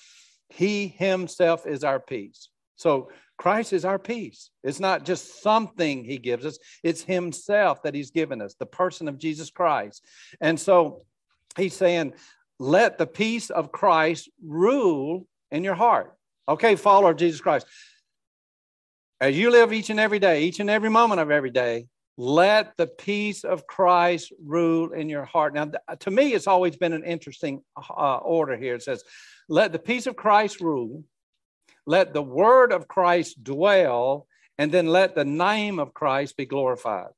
He 0.50 0.88
himself 0.88 1.66
is 1.66 1.84
our 1.84 2.00
peace. 2.00 2.50
So 2.76 3.10
Christ 3.38 3.72
is 3.72 3.86
our 3.86 4.00
peace. 4.00 4.50
It's 4.64 4.80
not 4.80 5.06
just 5.06 5.44
something 5.44 6.04
he 6.04 6.18
gives 6.18 6.46
us, 6.46 6.58
it's 6.84 7.04
himself 7.04 7.84
that 7.84 7.94
he's 7.94 8.12
given 8.12 8.42
us, 8.42 8.56
the 8.56 8.66
person 8.66 9.08
of 9.08 9.18
Jesus 9.18 9.50
Christ. 9.50 10.04
And 10.42 10.60
so 10.60 11.06
he's 11.56 11.76
saying, 11.76 12.14
let 12.60 12.98
the 12.98 13.08
peace 13.08 13.50
of 13.52 13.72
Christ 13.72 14.30
rule 14.44 15.28
in 15.52 15.64
your 15.64 15.76
heart. 15.76 16.16
Okay, 16.50 16.76
follower 16.76 17.12
of 17.12 17.18
Jesus 17.18 17.40
Christ. 17.40 17.68
As 19.22 19.38
you 19.38 19.52
live 19.52 19.74
each 19.74 19.90
and 19.90 20.00
every 20.00 20.20
day, 20.20 20.44
each 20.44 20.60
and 20.60 20.70
every 20.70 20.90
moment 20.90 21.22
of 21.22 21.32
every 21.32 21.52
day, 21.52 21.88
let 22.18 22.76
the 22.78 22.88
peace 22.88 23.44
of 23.44 23.68
Christ 23.68 24.34
rule 24.44 24.92
in 24.94 25.10
your 25.10 25.26
heart. 25.26 25.54
Now, 25.54 25.72
to 26.00 26.12
me, 26.12 26.34
it's 26.34 26.48
always 26.48 26.76
been 26.76 26.94
an 26.94 27.04
interesting 27.04 27.62
uh, 27.78 28.18
order 28.18 28.58
here. 28.58 28.74
It 28.74 28.82
says, 28.82 29.04
let 29.48 29.72
the 29.72 29.80
peace 29.80 30.08
of 30.08 30.16
Christ 30.16 30.60
rule, 30.60 31.04
let 31.88 32.14
the 32.14 32.22
word 32.22 32.72
of 32.72 32.88
Christ 32.88 33.44
dwell, 33.44 34.28
and 34.60 34.72
then 34.72 34.88
let 34.88 35.16
the 35.16 35.26
name 35.26 35.80
of 35.80 35.94
Christ 35.94 36.38
be 36.38 36.46
glorified. 36.46 37.12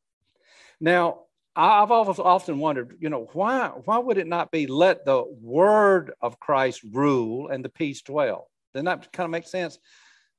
Now, 0.79 1.23
I've 1.55 1.91
always 1.91 2.19
often 2.19 2.59
wondered, 2.59 2.95
you 3.01 3.09
know, 3.09 3.27
why, 3.33 3.71
why 3.83 3.97
would 3.97 4.17
it 4.17 4.27
not 4.27 4.51
be 4.51 4.67
let 4.67 5.03
the 5.03 5.25
word 5.41 6.13
of 6.21 6.39
Christ 6.39 6.81
rule 6.93 7.49
and 7.49 7.65
the 7.65 7.69
peace 7.69 8.01
dwell? 8.01 8.49
Doesn't 8.73 8.85
that 8.85 9.11
kind 9.11 9.25
of 9.25 9.31
make 9.31 9.47
sense? 9.47 9.77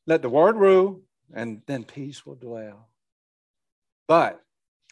Let 0.07 0.23
the 0.23 0.31
word 0.31 0.57
rule 0.57 1.03
and 1.35 1.61
then 1.67 1.85
peace 1.85 2.25
will 2.25 2.37
dwell. 2.37 2.89
But 4.09 4.41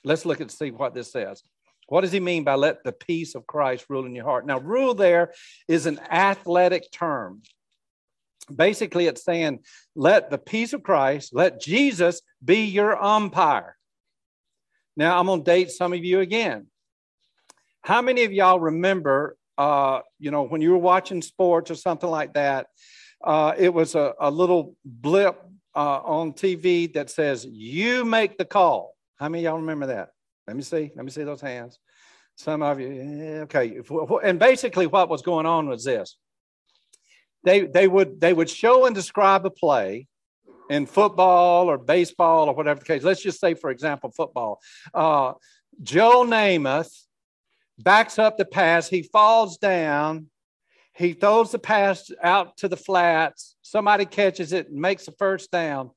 let's 0.05 0.27
look 0.27 0.41
and 0.41 0.51
see 0.51 0.71
what 0.71 0.95
this 0.95 1.13
says. 1.13 1.43
What 1.87 2.03
does 2.03 2.13
he 2.13 2.21
mean 2.21 2.45
by 2.45 2.57
let 2.57 2.85
the 2.85 2.93
peace 2.93 3.35
of 3.35 3.47
Christ 3.47 3.87
rule 3.89 4.05
in 4.05 4.15
your 4.15 4.27
heart? 4.27 4.47
Now, 4.47 4.59
rule 4.59 4.95
there 4.95 5.33
is 5.67 5.87
an 5.87 5.99
athletic 6.11 6.91
term. 6.93 7.43
Basically, 8.55 9.07
it's 9.07 9.25
saying, 9.25 9.61
let 9.95 10.31
the 10.31 10.39
peace 10.39 10.73
of 10.73 10.83
Christ, 10.83 11.35
let 11.35 11.61
Jesus 11.61 12.23
be 12.45 12.65
your 12.65 13.03
umpire. 13.03 13.77
Now, 14.97 15.19
I'm 15.19 15.27
going 15.27 15.45
to 15.45 15.51
date 15.51 15.71
some 15.71 15.93
of 15.93 16.05
you 16.05 16.21
again. 16.21 16.67
How 17.83 18.03
many 18.03 18.25
of 18.25 18.33
y'all 18.33 18.61
remember, 18.61 19.37
uh, 19.57 20.01
you 20.19 20.31
know, 20.31 20.43
when 20.43 20.61
you 20.61 20.73
were 20.73 20.79
watching 20.79 21.23
sports 21.23 21.71
or 21.71 21.77
something 21.77 22.11
like 22.11 22.35
that, 22.35 22.67
uh, 23.25 23.55
it 23.57 23.73
was 23.73 23.95
a, 23.95 24.15
a 24.21 24.31
little 24.31 24.77
blip 24.85 25.41
uh, 25.75 26.01
on 26.01 26.33
TV 26.33 26.93
that 26.95 27.11
says, 27.11 27.47
you 27.47 28.05
make 28.05 28.39
the 28.39 28.45
call. 28.45 28.95
How 29.17 29.29
many 29.29 29.45
y'all 29.45 29.59
remember 29.59 29.87
that? 29.87 30.11
Let 30.47 30.57
me 30.57 30.63
see. 30.63 30.91
Let 30.97 31.05
me 31.05 31.11
see 31.11 31.25
those 31.25 31.41
hands. 31.41 31.79
Some 32.37 32.63
of 32.63 32.81
you, 32.81 33.41
okay. 33.43 33.81
And 34.23 34.39
basically, 34.39 34.87
what 34.87 35.09
was 35.09 35.23
going 35.23 35.45
on 35.45 35.69
was 35.69 35.85
this: 35.85 36.17
they 37.45 37.63
they 37.63 37.89
would 37.89 38.21
they 38.21 38.33
would 38.33 38.51
show 38.51 38.87
and 38.87 38.95
describe 38.95 39.47
a 39.47 39.51
play, 39.51 40.09
in 40.69 40.87
football 40.87 41.69
or 41.69 41.79
baseball 41.79 42.49
or 42.49 42.55
whatever 42.55 42.81
the 42.81 42.87
case, 42.87 43.03
let's 43.03 43.23
just 43.23 43.41
say, 43.41 43.55
for 43.55 43.71
example, 43.71 44.11
football. 44.11 44.61
Uh, 44.93 45.33
Joe 45.83 46.25
Namath 46.25 46.93
backs 47.79 48.19
up 48.19 48.37
the 48.37 48.45
pass. 48.45 48.89
He 48.89 49.03
falls 49.03 49.59
down. 49.59 50.27
He 50.93 51.13
throws 51.13 51.53
the 51.53 51.59
pass 51.59 52.11
out 52.23 52.57
to 52.59 52.69
the 52.69 52.77
flats. 52.77 53.57
Somebody 53.63 54.05
catches 54.05 54.53
it 54.53 54.69
and 54.69 54.81
makes 54.81 55.07
a 55.09 55.13
first 55.13 55.51
down. 55.51 55.91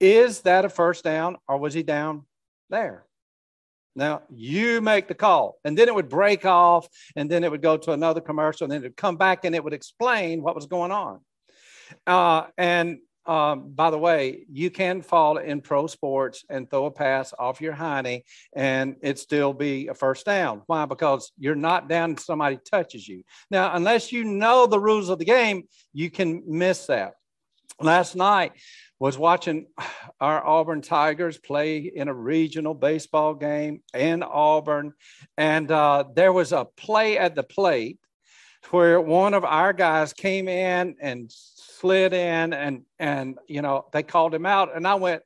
Is 0.00 0.40
that 0.42 0.64
a 0.64 0.70
first 0.70 1.04
down 1.04 1.36
or 1.46 1.58
was 1.58 1.74
he 1.74 1.82
down 1.82 2.24
there? 2.70 3.04
Now 3.96 4.22
you 4.30 4.80
make 4.80 5.08
the 5.08 5.14
call. 5.14 5.56
And 5.64 5.76
then 5.76 5.88
it 5.88 5.94
would 5.94 6.08
break 6.08 6.44
off 6.44 6.88
and 7.16 7.30
then 7.30 7.44
it 7.44 7.50
would 7.50 7.62
go 7.62 7.76
to 7.76 7.92
another 7.92 8.20
commercial 8.20 8.64
and 8.64 8.72
then 8.72 8.80
it 8.82 8.86
would 8.86 8.96
come 8.96 9.16
back 9.16 9.44
and 9.44 9.54
it 9.54 9.62
would 9.62 9.72
explain 9.72 10.42
what 10.42 10.54
was 10.54 10.66
going 10.66 10.92
on. 10.92 11.20
Uh, 12.06 12.46
and 12.56 12.98
um, 13.26 13.72
by 13.72 13.90
the 13.90 13.98
way, 13.98 14.44
you 14.50 14.70
can 14.70 15.02
fall 15.02 15.36
in 15.36 15.60
pro 15.60 15.86
sports 15.86 16.44
and 16.48 16.70
throw 16.70 16.86
a 16.86 16.90
pass 16.90 17.34
off 17.38 17.60
your 17.60 17.74
hiney 17.74 18.22
and 18.56 18.96
it 19.02 19.18
still 19.18 19.52
be 19.52 19.88
a 19.88 19.94
first 19.94 20.24
down. 20.24 20.62
Why? 20.66 20.86
Because 20.86 21.30
you're 21.38 21.54
not 21.54 21.88
down 21.88 22.16
somebody 22.16 22.58
touches 22.64 23.06
you. 23.06 23.22
Now, 23.50 23.74
unless 23.74 24.10
you 24.10 24.24
know 24.24 24.66
the 24.66 24.80
rules 24.80 25.10
of 25.10 25.18
the 25.18 25.24
game, 25.24 25.64
you 25.92 26.10
can 26.10 26.42
miss 26.46 26.86
that. 26.86 27.14
Last 27.80 28.14
night 28.14 28.52
was 29.00 29.18
watching 29.18 29.66
our 30.20 30.46
Auburn 30.46 30.82
Tigers 30.82 31.38
play 31.38 31.78
in 31.78 32.06
a 32.06 32.14
regional 32.14 32.74
baseball 32.74 33.34
game 33.34 33.82
in 33.94 34.22
Auburn, 34.22 34.92
and 35.36 35.70
uh, 35.72 36.04
there 36.14 36.32
was 36.32 36.52
a 36.52 36.66
play 36.76 37.18
at 37.18 37.34
the 37.34 37.42
plate 37.42 37.98
where 38.70 39.00
one 39.00 39.32
of 39.34 39.44
our 39.44 39.72
guys 39.72 40.12
came 40.12 40.46
in 40.46 40.94
and 41.00 41.32
slid 41.32 42.12
in 42.12 42.52
and 42.52 42.82
and 42.98 43.38
you 43.48 43.62
know 43.62 43.86
they 43.92 44.02
called 44.02 44.34
him 44.34 44.44
out. 44.44 44.76
And 44.76 44.86
i 44.86 44.94
went 44.96 45.22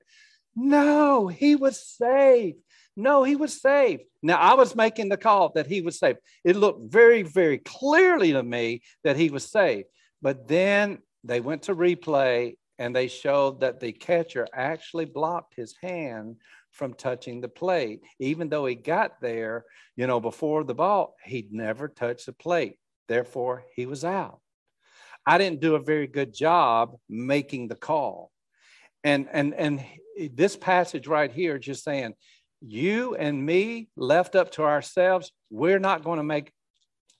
no 0.54 1.26
he 1.26 1.57
was 1.57 1.85
saved 1.85 2.59
no 2.95 3.25
he 3.25 3.35
was 3.35 3.61
saved 3.61 4.04
now 4.23 4.38
i 4.38 4.54
was 4.54 4.76
making 4.76 5.09
the 5.09 5.16
call 5.16 5.50
that 5.57 5.66
he 5.66 5.81
was 5.81 5.99
saved 5.99 6.19
it 6.45 6.54
looked 6.54 6.93
very 6.93 7.23
very 7.23 7.59
clearly 7.59 8.33
to 8.33 8.43
me 8.43 8.83
that 9.02 9.16
he 9.16 9.31
was 9.31 9.50
saved 9.50 9.88
but 10.23 10.47
then 10.47 10.99
they 11.25 11.40
went 11.40 11.62
to 11.62 11.75
replay 11.75 12.54
and 12.78 12.95
they 12.95 13.09
showed 13.09 13.61
that 13.61 13.81
the 13.81 13.93
catcher 13.93 14.47
actually 14.52 15.04
blocked 15.04 15.54
his 15.54 15.75
hand 15.81 16.37
from 16.71 16.95
touching 16.95 17.40
the 17.40 17.49
plate. 17.49 18.00
Even 18.19 18.49
though 18.49 18.66
he 18.66 18.75
got 18.75 19.21
there 19.21 19.64
you 19.97 20.07
know 20.07 20.21
before 20.21 20.64
the 20.64 20.75
ball 20.75 21.14
he'd 21.25 21.52
never 21.52 21.88
touched 21.88 22.26
the 22.26 22.33
plate. 22.33 22.78
Therefore 23.09 23.64
he 23.76 23.87
was 23.87 24.04
out. 24.04 24.40
I 25.26 25.38
didn't 25.38 25.61
do 25.61 25.75
a 25.75 25.81
very 25.81 26.07
good 26.07 26.35
job 26.35 26.97
making 27.09 27.69
the 27.69 27.76
call. 27.76 28.31
And 29.02 29.28
and 29.33 29.54
and 29.54 29.85
this 30.33 30.57
passage 30.57 31.07
right 31.07 31.31
here 31.31 31.59
just 31.59 31.85
saying 31.85 32.14
you 32.66 33.14
and 33.14 33.45
me 33.45 33.88
left 33.97 34.35
up 34.35 34.52
to 34.52 34.62
ourselves, 34.62 35.33
we're 35.50 35.78
not 35.78 36.04
going 36.04 36.16
to 36.16 36.25
make 36.25 36.52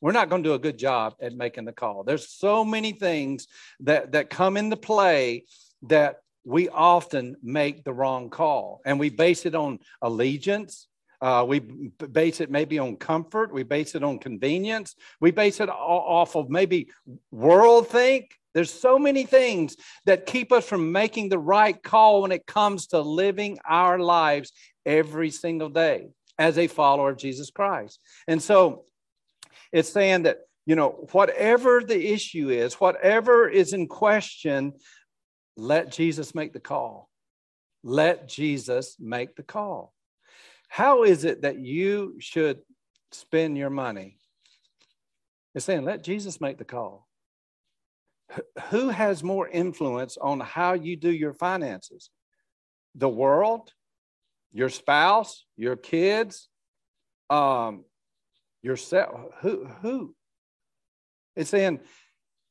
we're 0.01 0.13
not 0.13 0.29
going 0.29 0.43
to 0.43 0.49
do 0.49 0.55
a 0.55 0.59
good 0.59 0.79
job 0.79 1.15
at 1.21 1.35
making 1.35 1.65
the 1.65 1.73
call. 1.73 2.05
There's 2.05 2.29
so 2.29 2.65
many 2.65 2.93
things 2.93 3.47
that 3.81 4.13
that 4.13 4.31
come 4.31 4.57
into 4.57 4.77
play 4.77 5.45
that 5.83 6.17
we 6.45 6.69
often 6.69 7.37
make 7.43 7.85
the 7.85 7.93
wrong 7.93 8.29
call 8.29 8.83
and 8.85 9.01
we 9.01 9.09
base 9.09 9.47
it 9.47 9.55
on 9.55 9.79
allegiance 10.03 10.89
uh, 11.25 11.43
we 11.43 11.59
base 11.59 12.43
it 12.43 12.51
maybe 12.51 12.79
on 12.79 12.97
comfort. 12.97 13.51
We 13.51 13.63
base 13.63 13.95
it 13.95 14.05
on 14.05 14.19
convenience. 14.19 14.95
We 15.23 15.31
base 15.31 15.59
it 15.59 15.71
off 15.71 16.37
of 16.37 16.51
maybe 16.51 16.91
world 17.31 17.89
think. 17.89 18.31
There's 18.53 18.71
so 18.71 18.99
many 18.99 19.25
things 19.25 19.75
that 20.05 20.27
keep 20.27 20.53
us 20.53 20.67
from 20.67 20.93
making 20.93 21.31
the 21.31 21.39
right 21.39 21.83
call 21.83 22.21
when 22.21 22.31
it 22.31 22.47
comes 22.47 22.89
to 22.89 23.01
living 23.01 23.59
our 23.67 23.99
lives 23.99 24.53
every 24.85 25.31
single 25.31 25.71
day 25.71 26.09
as 26.39 26.59
a 26.59 26.67
follower 26.67 27.11
of 27.11 27.17
Jesus 27.17 27.51
Christ. 27.51 28.01
And 28.29 28.43
so 28.43 28.85
it's 29.75 29.93
saying 29.93 30.23
that, 30.23 30.39
you 30.67 30.77
know, 30.77 31.09
whatever 31.11 31.83
the 31.83 32.13
issue 32.13 32.49
is, 32.49 32.75
whatever 32.75 33.49
is 33.49 33.73
in 33.73 33.89
question, 33.89 34.73
let 35.57 35.91
Jesus 35.91 36.33
make 36.33 36.53
the 36.53 36.61
call. 36.61 37.11
Let 37.83 38.29
Jesus 38.29 38.97
make 39.01 39.35
the 39.35 39.43
call. 39.43 39.93
How 40.69 41.03
is 41.03 41.25
it 41.25 41.43
that 41.43 41.59
you 41.59 42.15
should 42.21 42.61
spend 43.11 43.59
your 43.59 43.69
money? 43.69 44.21
It's 45.57 45.65
saying, 45.65 45.85
let 45.85 46.05
Jesus 46.05 46.41
make 46.41 46.59
the 46.59 46.65
call. 46.65 47.09
Who 48.71 48.91
has 48.91 49.25
more 49.25 49.49
influence 49.49 50.17
on 50.17 50.39
how 50.39 50.75
you 50.75 50.97
do 50.97 51.11
your 51.11 51.35
finances? 51.35 52.11
The 52.95 53.09
world, 53.09 53.73
your 54.53 54.69
spouse, 54.69 55.45
your 55.57 55.75
kids, 55.75 56.49
um, 57.29 57.85
yourself. 58.65 59.33
Who? 59.41 59.67
Who? 59.83 60.15
It's 61.37 61.51
saying, 61.51 61.81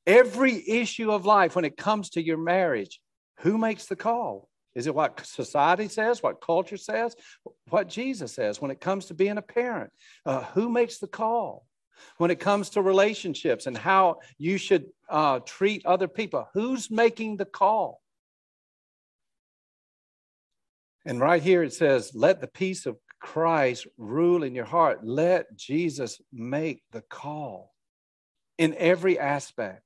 Every 0.06 0.68
issue 0.68 1.12
of 1.12 1.26
life, 1.26 1.56
when 1.56 1.66
it 1.66 1.78
comes 1.78 2.10
to 2.12 2.22
your 2.22 2.38
marriage, 2.38 3.00
who 3.40 3.58
makes 3.58 3.86
the 3.86 3.96
call? 3.96 4.50
Is 4.76 4.88
it 4.88 4.96
what 4.96 5.26
society 5.26 5.88
says, 5.88 6.22
what 6.22 6.42
culture 6.42 6.78
says, 6.78 7.16
what 7.70 7.88
Jesus 7.88 8.34
says 8.34 8.60
when 8.60 8.72
it 8.72 8.82
comes 8.82 9.06
to 9.06 9.14
being 9.14 9.38
a 9.38 9.42
parent? 9.42 9.92
Uh, 10.26 10.44
who 10.56 10.68
makes 10.68 10.98
the 10.98 11.08
call? 11.08 11.66
When 12.18 12.32
it 12.32 12.40
comes 12.40 12.72
to 12.72 12.82
relationships 12.82 13.66
and 13.66 13.78
how 13.78 14.18
you 14.38 14.58
should 14.58 14.88
uh, 15.08 15.40
treat 15.46 15.86
other 15.86 16.08
people, 16.08 16.50
who's 16.54 16.92
making 16.92 17.38
the 17.38 17.46
call? 17.46 18.02
And 21.06 21.20
right 21.20 21.42
here 21.42 21.64
it 21.64 21.74
says, 21.74 22.12
let 22.14 22.42
the 22.42 22.48
peace 22.48 22.86
of 22.86 22.98
Christ 23.24 23.88
rule 23.98 24.44
in 24.44 24.54
your 24.54 24.66
heart. 24.66 25.00
Let 25.02 25.56
Jesus 25.56 26.22
make 26.34 26.84
the 26.92 27.02
call 27.02 27.74
in 28.58 28.76
every 28.78 29.18
aspect. 29.18 29.82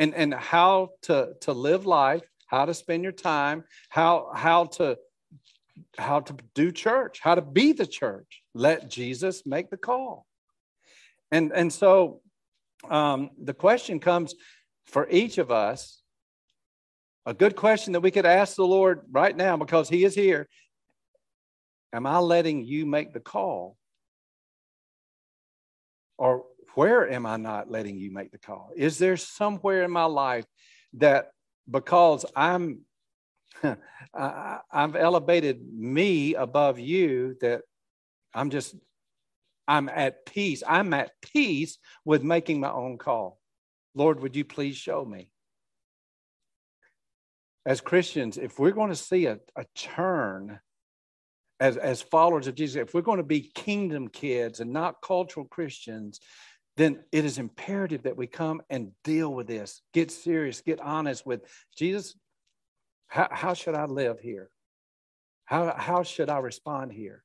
And, 0.00 0.14
and 0.14 0.32
how 0.34 0.90
to, 1.02 1.34
to 1.42 1.52
live 1.52 1.86
life, 1.86 2.22
how 2.46 2.64
to 2.64 2.74
spend 2.74 3.02
your 3.02 3.12
time, 3.12 3.64
how, 3.88 4.30
how 4.34 4.64
to 4.64 4.98
how 5.98 6.20
to 6.20 6.34
do 6.54 6.72
church, 6.72 7.20
how 7.20 7.34
to 7.34 7.42
be 7.42 7.72
the 7.72 7.86
church. 7.86 8.42
Let 8.54 8.88
Jesus 8.88 9.44
make 9.44 9.68
the 9.68 9.76
call. 9.76 10.26
And, 11.30 11.52
and 11.52 11.70
so 11.70 12.22
um, 12.88 13.30
the 13.42 13.52
question 13.52 14.00
comes 14.00 14.34
for 14.86 15.06
each 15.10 15.36
of 15.36 15.50
us 15.50 16.02
a 17.26 17.34
good 17.34 17.56
question 17.56 17.92
that 17.92 18.00
we 18.00 18.12
could 18.12 18.24
ask 18.24 18.54
the 18.54 18.66
Lord 18.66 19.00
right 19.10 19.36
now 19.36 19.56
because 19.56 19.88
He 19.88 20.04
is 20.04 20.14
here. 20.14 20.48
Am 21.92 22.06
I 22.06 22.18
letting 22.18 22.64
you 22.64 22.86
make 22.86 23.12
the 23.12 23.20
call? 23.20 23.76
Or 26.18 26.44
where 26.74 27.10
am 27.10 27.26
I 27.26 27.36
not 27.36 27.70
letting 27.70 27.98
you 27.98 28.10
make 28.10 28.32
the 28.32 28.38
call? 28.38 28.70
Is 28.76 28.98
there 28.98 29.16
somewhere 29.16 29.82
in 29.82 29.90
my 29.90 30.04
life 30.04 30.44
that 30.94 31.28
because 31.70 32.24
I'm 32.34 32.80
I've 34.14 34.96
elevated 34.96 35.60
me 35.72 36.34
above 36.34 36.78
you 36.78 37.36
that 37.40 37.62
I'm 38.34 38.50
just 38.50 38.74
I'm 39.68 39.88
at 39.88 40.26
peace. 40.26 40.62
I'm 40.66 40.92
at 40.94 41.12
peace 41.22 41.78
with 42.04 42.22
making 42.22 42.60
my 42.60 42.70
own 42.70 42.98
call. 42.98 43.40
Lord, 43.94 44.20
would 44.20 44.36
you 44.36 44.44
please 44.44 44.76
show 44.76 45.04
me? 45.04 45.30
as 47.66 47.80
Christians, 47.80 48.38
if 48.38 48.60
we're 48.60 48.70
going 48.70 48.90
to 48.90 48.96
see 48.96 49.26
a, 49.26 49.40
a 49.56 49.64
turn 49.74 50.60
as, 51.60 51.76
as 51.76 52.02
followers 52.02 52.46
of 52.46 52.54
Jesus, 52.54 52.76
if 52.76 52.94
we're 52.94 53.00
going 53.00 53.18
to 53.18 53.24
be 53.24 53.50
kingdom 53.54 54.08
kids 54.08 54.60
and 54.60 54.72
not 54.72 55.00
cultural 55.02 55.46
Christians, 55.46 56.20
then 56.76 57.02
it 57.10 57.24
is 57.24 57.38
imperative 57.38 58.02
that 58.02 58.16
we 58.16 58.26
come 58.26 58.60
and 58.68 58.92
deal 59.02 59.32
with 59.32 59.46
this, 59.46 59.80
get 59.94 60.10
serious, 60.10 60.60
get 60.60 60.80
honest 60.80 61.24
with 61.24 61.40
Jesus. 61.76 62.14
How, 63.06 63.28
how 63.30 63.54
should 63.54 63.74
I 63.74 63.86
live 63.86 64.20
here? 64.20 64.50
How, 65.46 65.74
how 65.76 66.02
should 66.02 66.28
I 66.28 66.38
respond 66.38 66.92
here? 66.92 67.22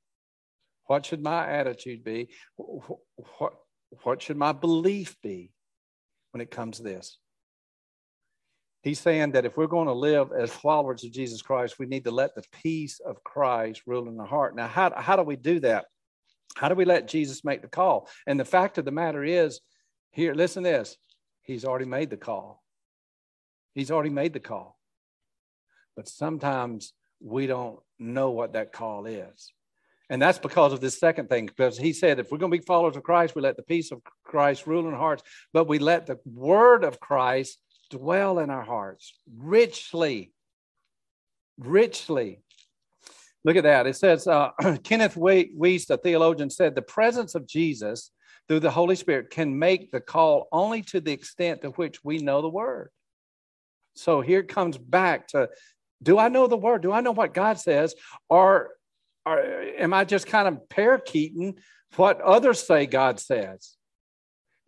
What 0.85 1.05
should 1.05 1.21
my 1.21 1.47
attitude 1.47 2.03
be? 2.03 2.29
What, 2.55 3.53
what 4.03 4.21
should 4.21 4.37
my 4.37 4.51
belief 4.51 5.17
be 5.21 5.51
when 6.31 6.41
it 6.41 6.51
comes 6.51 6.77
to 6.77 6.83
this? 6.83 7.17
He's 8.83 8.99
saying 8.99 9.33
that 9.33 9.45
if 9.45 9.57
we're 9.57 9.67
going 9.67 9.87
to 9.87 9.93
live 9.93 10.31
as 10.31 10.51
followers 10.51 11.03
of 11.03 11.11
Jesus 11.11 11.41
Christ, 11.41 11.77
we 11.77 11.85
need 11.85 12.03
to 12.05 12.11
let 12.11 12.33
the 12.33 12.43
peace 12.63 12.99
of 12.99 13.23
Christ 13.23 13.83
rule 13.85 14.07
in 14.07 14.19
our 14.19 14.25
heart. 14.25 14.55
Now, 14.55 14.67
how, 14.67 14.91
how 14.95 15.15
do 15.15 15.23
we 15.23 15.35
do 15.35 15.59
that? 15.59 15.85
How 16.55 16.67
do 16.67 16.75
we 16.75 16.85
let 16.85 17.07
Jesus 17.07 17.45
make 17.45 17.61
the 17.61 17.67
call? 17.67 18.09
And 18.25 18.39
the 18.39 18.45
fact 18.45 18.77
of 18.77 18.85
the 18.85 18.91
matter 18.91 19.23
is, 19.23 19.61
here, 20.11 20.33
listen 20.33 20.63
this. 20.63 20.97
He's 21.43 21.63
already 21.63 21.85
made 21.85 22.09
the 22.09 22.17
call. 22.17 22.63
He's 23.73 23.91
already 23.91 24.09
made 24.09 24.33
the 24.33 24.39
call. 24.39 24.77
But 25.95 26.07
sometimes 26.07 26.93
we 27.21 27.47
don't 27.47 27.79
know 27.99 28.31
what 28.31 28.53
that 28.53 28.73
call 28.73 29.05
is. 29.05 29.53
And 30.09 30.21
that's 30.21 30.39
because 30.39 30.73
of 30.73 30.81
this 30.81 30.99
second 30.99 31.29
thing, 31.29 31.45
because 31.45 31.77
he 31.77 31.93
said, 31.93 32.19
if 32.19 32.31
we're 32.31 32.37
going 32.37 32.51
to 32.51 32.57
be 32.57 32.65
followers 32.65 32.97
of 32.97 33.03
Christ, 33.03 33.35
we 33.35 33.41
let 33.41 33.55
the 33.55 33.63
peace 33.63 33.91
of 33.91 34.01
Christ 34.25 34.67
rule 34.67 34.87
in 34.87 34.93
our 34.93 34.99
hearts, 34.99 35.23
but 35.53 35.69
we 35.69 35.79
let 35.79 36.05
the 36.05 36.19
word 36.25 36.83
of 36.83 36.99
Christ 36.99 37.59
dwell 37.91 38.39
in 38.39 38.49
our 38.49 38.63
hearts 38.63 39.13
richly. 39.37 40.33
Richly. 41.59 42.41
Look 43.43 43.55
at 43.55 43.63
that. 43.63 43.87
It 43.87 43.95
says, 43.95 44.27
uh, 44.27 44.51
Kenneth 44.83 45.15
Wuest, 45.15 45.89
a 45.89 45.97
theologian, 45.97 46.49
said, 46.49 46.75
the 46.75 46.81
presence 46.81 47.35
of 47.35 47.47
Jesus 47.47 48.11
through 48.47 48.61
the 48.61 48.71
Holy 48.71 48.95
Spirit 48.95 49.29
can 49.29 49.57
make 49.57 49.91
the 49.91 50.01
call 50.01 50.47
only 50.51 50.81
to 50.83 50.99
the 50.99 51.11
extent 51.11 51.61
to 51.61 51.69
which 51.71 52.03
we 52.03 52.17
know 52.17 52.41
the 52.41 52.49
word. 52.49 52.89
So 53.95 54.21
here 54.21 54.43
comes 54.43 54.77
back 54.77 55.27
to 55.29 55.49
do 56.03 56.17
I 56.17 56.29
know 56.29 56.47
the 56.47 56.57
word? 56.57 56.81
Do 56.81 56.91
I 56.91 57.01
know 57.01 57.11
what 57.11 57.33
God 57.33 57.59
says? 57.59 57.93
Or, 58.29 58.71
or 59.25 59.39
am 59.39 59.93
I 59.93 60.03
just 60.03 60.25
kind 60.25 60.47
of 60.47 60.67
parakeeting 60.69 61.59
what 61.95 62.19
others 62.21 62.65
say 62.65 62.87
God 62.87 63.19
says? 63.19 63.75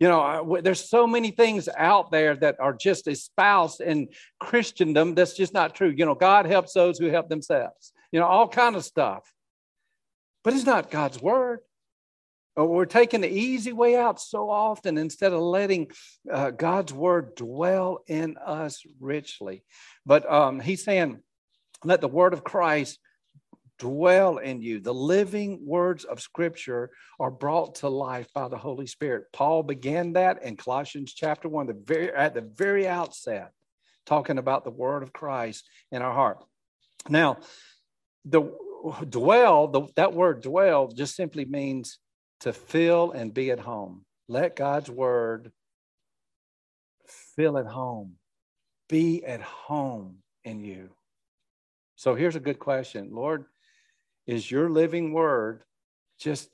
You 0.00 0.08
know, 0.08 0.58
there's 0.62 0.88
so 0.88 1.06
many 1.06 1.30
things 1.30 1.68
out 1.76 2.10
there 2.10 2.34
that 2.36 2.56
are 2.58 2.72
just 2.72 3.06
espoused 3.06 3.80
in 3.80 4.08
Christendom 4.40 5.14
that's 5.14 5.34
just 5.34 5.54
not 5.54 5.74
true. 5.74 5.94
You 5.96 6.04
know, 6.04 6.16
God 6.16 6.46
helps 6.46 6.72
those 6.72 6.98
who 6.98 7.06
help 7.06 7.28
themselves. 7.28 7.92
You 8.10 8.20
know, 8.20 8.26
all 8.26 8.48
kind 8.48 8.74
of 8.76 8.84
stuff. 8.84 9.32
But 10.42 10.54
it's 10.54 10.66
not 10.66 10.90
God's 10.90 11.22
word. 11.22 11.60
We're 12.56 12.86
taking 12.86 13.22
the 13.22 13.32
easy 13.32 13.72
way 13.72 13.96
out 13.96 14.20
so 14.20 14.48
often 14.48 14.96
instead 14.98 15.32
of 15.32 15.40
letting 15.40 15.90
uh, 16.30 16.50
God's 16.50 16.92
word 16.92 17.34
dwell 17.34 18.04
in 18.06 18.36
us 18.36 18.82
richly. 19.00 19.64
But 20.06 20.30
um, 20.30 20.60
he's 20.60 20.84
saying, 20.84 21.20
let 21.82 22.00
the 22.00 22.08
word 22.08 22.32
of 22.32 22.44
Christ 22.44 22.98
dwell 23.78 24.38
in 24.38 24.60
you. 24.60 24.80
The 24.80 24.94
living 24.94 25.60
words 25.64 26.04
of 26.04 26.20
Scripture 26.20 26.90
are 27.18 27.30
brought 27.30 27.76
to 27.76 27.88
life 27.88 28.28
by 28.34 28.48
the 28.48 28.56
Holy 28.56 28.86
Spirit. 28.86 29.24
Paul 29.32 29.62
began 29.62 30.12
that 30.14 30.42
in 30.42 30.56
Colossians 30.56 31.12
chapter 31.12 31.48
one, 31.48 31.66
the 31.66 31.74
very 31.84 32.12
at 32.12 32.34
the 32.34 32.42
very 32.42 32.86
outset, 32.86 33.52
talking 34.06 34.38
about 34.38 34.64
the 34.64 34.70
word 34.70 35.02
of 35.02 35.12
Christ 35.12 35.68
in 35.90 36.02
our 36.02 36.12
heart. 36.12 36.38
Now, 37.08 37.38
the 38.24 38.42
dwell, 39.08 39.68
the, 39.68 39.82
that 39.96 40.12
word 40.12 40.42
dwell 40.42 40.88
just 40.88 41.16
simply 41.16 41.44
means 41.44 41.98
to 42.40 42.52
fill 42.52 43.12
and 43.12 43.32
be 43.32 43.50
at 43.50 43.60
home. 43.60 44.04
Let 44.28 44.56
God's 44.56 44.90
word 44.90 45.52
fill 47.36 47.58
at 47.58 47.66
home, 47.66 48.14
be 48.88 49.24
at 49.24 49.40
home 49.40 50.18
in 50.44 50.60
you. 50.64 50.90
So 51.96 52.14
here's 52.14 52.36
a 52.36 52.40
good 52.40 52.58
question 52.58 53.10
Lord, 53.12 53.44
is 54.26 54.50
your 54.50 54.70
living 54.70 55.12
word 55.12 55.62
just 56.18 56.48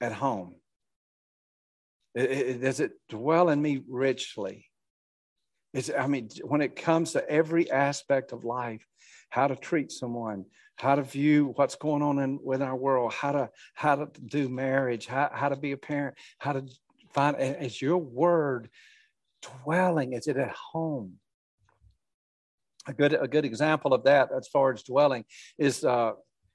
at 0.00 0.12
home? 0.12 0.54
does 2.16 2.80
it 2.80 2.92
dwell 3.08 3.50
in 3.50 3.60
me 3.60 3.82
richly? 3.88 4.66
Is, 5.74 5.92
I 5.96 6.06
mean, 6.06 6.30
when 6.42 6.62
it 6.62 6.74
comes 6.74 7.12
to 7.12 7.28
every 7.28 7.70
aspect 7.70 8.32
of 8.32 8.44
life, 8.44 8.86
how 9.28 9.48
to 9.48 9.56
treat 9.56 9.92
someone, 9.92 10.46
how 10.76 10.94
to 10.94 11.02
view 11.02 11.52
what's 11.56 11.76
going 11.76 12.02
on 12.02 12.18
in 12.18 12.38
with 12.42 12.62
our 12.62 12.74
world, 12.74 13.12
how 13.12 13.32
to 13.32 13.50
how 13.74 13.96
to 13.96 14.08
do 14.24 14.48
marriage, 14.48 15.06
how, 15.06 15.28
how 15.32 15.50
to 15.50 15.56
be 15.56 15.72
a 15.72 15.76
parent, 15.76 16.16
how 16.38 16.52
to 16.52 16.64
find 17.12 17.36
is 17.38 17.82
your 17.82 17.98
word 17.98 18.70
dwelling? 19.42 20.14
Is 20.14 20.26
it 20.26 20.38
at 20.38 20.52
home? 20.52 21.14
A 22.86 22.94
good 22.94 23.12
a 23.12 23.28
good 23.28 23.44
example 23.44 23.92
of 23.92 24.04
that 24.04 24.30
as 24.34 24.48
far 24.48 24.72
as 24.72 24.82
dwelling 24.82 25.24
is 25.58 25.84
uh, 25.84 26.12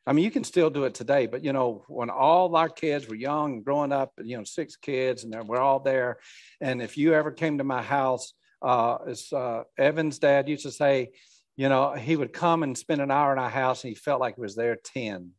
I 0.07 0.13
mean, 0.13 0.25
you 0.25 0.31
can 0.31 0.43
still 0.43 0.71
do 0.71 0.85
it 0.85 0.95
today, 0.95 1.27
but 1.27 1.43
you 1.43 1.53
know, 1.53 1.83
when 1.87 2.09
all 2.09 2.55
our 2.55 2.69
kids 2.69 3.07
were 3.07 3.15
young 3.15 3.53
and 3.53 3.65
growing 3.65 3.91
up, 3.91 4.11
you 4.23 4.37
know, 4.37 4.43
six 4.43 4.75
kids, 4.75 5.23
and 5.23 5.47
we're 5.47 5.59
all 5.59 5.79
there. 5.79 6.17
And 6.59 6.81
if 6.81 6.97
you 6.97 7.13
ever 7.13 7.31
came 7.31 7.59
to 7.59 7.63
my 7.63 7.83
house, 7.83 8.33
uh, 8.63 8.97
as 9.07 9.31
uh, 9.31 9.63
Evan's 9.77 10.17
dad 10.17 10.49
used 10.49 10.63
to 10.63 10.71
say, 10.71 11.11
you 11.55 11.69
know, 11.69 11.93
he 11.93 12.15
would 12.15 12.33
come 12.33 12.63
and 12.63 12.75
spend 12.75 13.01
an 13.01 13.11
hour 13.11 13.31
in 13.31 13.39
our 13.39 13.49
house, 13.49 13.83
and 13.83 13.89
he 13.89 13.95
felt 13.95 14.19
like 14.19 14.35
he 14.35 14.41
was 14.41 14.55
there 14.55 14.77
ten. 14.83 15.31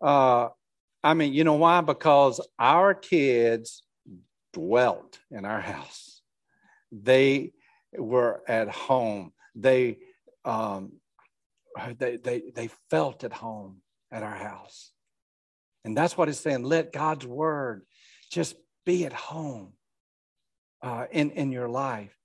Uh, 0.00 0.48
I 1.04 1.14
mean, 1.14 1.32
you 1.32 1.44
know 1.44 1.54
why? 1.54 1.80
Because 1.82 2.46
our 2.58 2.94
kids 2.94 3.84
dwelt 4.52 5.18
in 5.30 5.44
our 5.44 5.60
house. 5.60 6.20
They 6.90 7.52
were 7.96 8.42
at 8.48 8.68
home. 8.68 9.32
They 9.54 9.98
um, 10.44 10.92
they, 11.98 12.16
they, 12.16 12.42
they 12.54 12.70
felt 12.90 13.24
at 13.24 13.32
home 13.32 13.80
at 14.12 14.22
our 14.22 14.34
house. 14.34 14.92
And 15.84 15.96
that's 15.96 16.16
what 16.16 16.28
it's 16.28 16.40
saying. 16.40 16.64
Let 16.64 16.92
God's 16.92 17.26
word 17.26 17.82
just 18.30 18.56
be 18.84 19.06
at 19.06 19.12
home 19.12 19.72
uh, 20.82 21.06
in, 21.10 21.30
in 21.30 21.52
your 21.52 21.68
life. 21.68 22.16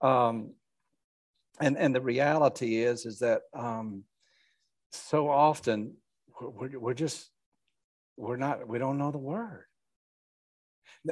Um, 0.00 0.54
and, 1.60 1.76
and 1.78 1.94
the 1.94 2.00
reality 2.00 2.76
is, 2.82 3.06
is 3.06 3.20
that 3.20 3.42
um, 3.54 4.04
so 4.92 5.28
often 5.28 5.94
we're, 6.40 6.78
we're 6.78 6.94
just, 6.94 7.30
we're 8.16 8.36
not, 8.36 8.66
we 8.68 8.78
don't 8.78 8.98
know 8.98 9.10
the 9.10 9.18
word. 9.18 9.64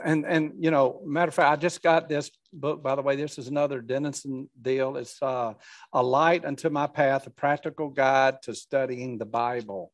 And 0.03 0.25
and 0.25 0.53
you 0.59 0.71
know, 0.71 1.01
matter 1.05 1.29
of 1.29 1.35
fact, 1.35 1.53
I 1.53 1.57
just 1.57 1.83
got 1.83 2.09
this 2.09 2.31
book. 2.53 2.83
By 2.83 2.95
the 2.95 3.03
way, 3.03 3.17
this 3.17 3.39
is 3.39 3.49
another 3.49 3.81
Denison 3.81 4.49
deal. 4.61 4.97
It's 4.97 5.21
uh, 5.23 5.55
a 5.93 6.03
light 6.03 6.45
unto 6.45 6.71
my 6.71 6.87
path, 6.87 7.27
a 7.27 7.31
practical 7.31 7.91
guide 7.91 8.43
to 8.43 8.55
studying 8.55 9.19
the 9.19 9.27
Bible. 9.27 9.93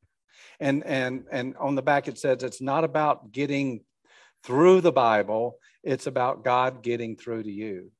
And 0.58 0.84
and 0.84 1.24
and 1.30 1.56
on 1.56 1.74
the 1.74 1.82
back 1.82 2.08
it 2.08 2.18
says 2.18 2.42
it's 2.42 2.60
not 2.60 2.84
about 2.84 3.32
getting 3.32 3.84
through 4.44 4.80
the 4.80 4.92
Bible; 4.92 5.58
it's 5.82 6.06
about 6.06 6.44
God 6.44 6.82
getting 6.82 7.16
through 7.16 7.42
to 7.42 7.50
you. 7.50 7.90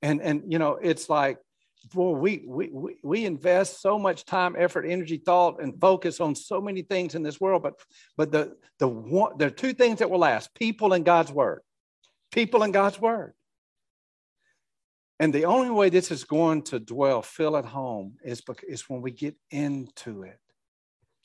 And 0.00 0.20
and 0.22 0.52
you 0.52 0.58
know, 0.58 0.78
it's 0.80 1.08
like 1.08 1.38
boy, 1.82 2.12
we, 2.12 2.44
we, 2.46 2.96
we 3.02 3.24
invest 3.24 3.80
so 3.80 3.98
much 3.98 4.24
time, 4.24 4.54
effort, 4.58 4.84
energy, 4.86 5.16
thought, 5.18 5.62
and 5.62 5.80
focus 5.80 6.20
on 6.20 6.34
so 6.34 6.60
many 6.60 6.82
things 6.82 7.14
in 7.14 7.22
this 7.22 7.40
world. 7.40 7.62
But, 7.62 7.74
but 8.16 8.32
the, 8.32 8.56
the 8.78 8.88
one, 8.88 9.38
there 9.38 9.48
are 9.48 9.50
two 9.52 9.72
things 9.72 9.98
that 9.98 10.10
will 10.10 10.18
last 10.18 10.54
people 10.54 10.92
and 10.92 11.04
God's 11.04 11.32
word. 11.32 11.60
People 12.30 12.62
and 12.62 12.72
God's 12.72 13.00
word. 13.00 13.34
And 15.20 15.32
the 15.32 15.44
only 15.44 15.70
way 15.70 15.88
this 15.88 16.10
is 16.10 16.24
going 16.24 16.62
to 16.62 16.80
dwell, 16.80 17.22
feel 17.22 17.56
at 17.56 17.64
home, 17.64 18.16
is, 18.24 18.42
is 18.66 18.88
when 18.88 19.02
we 19.02 19.10
get 19.10 19.36
into 19.50 20.22
it. 20.22 20.38